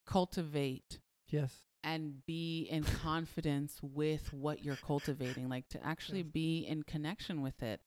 [0.05, 1.53] cultivate Yes.
[1.83, 6.31] and be in confidence with what you're cultivating like to actually Yes.
[6.33, 7.81] be in connection with it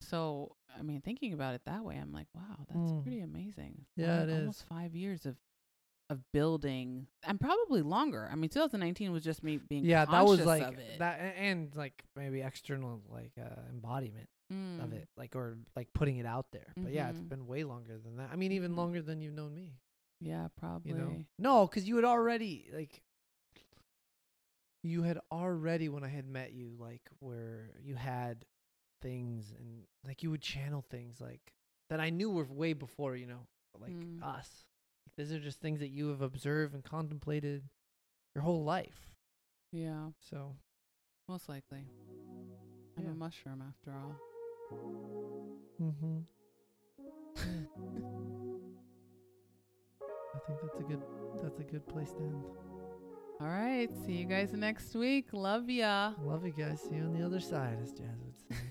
[0.00, 3.02] so i mean thinking about it that way i'm like wow that's Mm.
[3.02, 4.66] pretty amazing Yeah, Five- it almost is.
[4.68, 5.36] five years of
[6.10, 10.44] of building and probably longer i mean 2019 was just me being Yeah, that was
[10.44, 10.98] like of it.
[10.98, 14.92] that, and like maybe external like uh, embodiment of Mm.
[14.92, 16.72] it, like or like putting it out there.
[16.76, 18.28] But yeah, it's been way longer than that.
[18.32, 18.76] I mean, even Mhm.
[18.76, 19.78] longer than you've known me.
[20.20, 23.02] yeah probably You know, no, because you had already like
[24.82, 28.44] you had already when I had met you, like where you had
[29.00, 31.54] things and like you would channel things like
[31.90, 33.46] that I knew were way before you know
[33.78, 34.22] like Mm.
[34.22, 34.64] us.
[35.16, 37.62] These are just things that you have observed and contemplated
[38.34, 39.10] your whole life.
[39.72, 40.56] yeah So
[41.28, 41.86] most likely
[42.98, 43.10] i'm Yeah.
[43.10, 44.16] a mushroom after all
[45.80, 46.18] Mm-hmm.
[50.34, 51.02] I think that's a good
[51.42, 52.44] that's a good place to end.
[53.40, 56.80] all right see you guys next week love ya Love you guys.
[56.82, 58.63] See you on the other side, as Jas would say.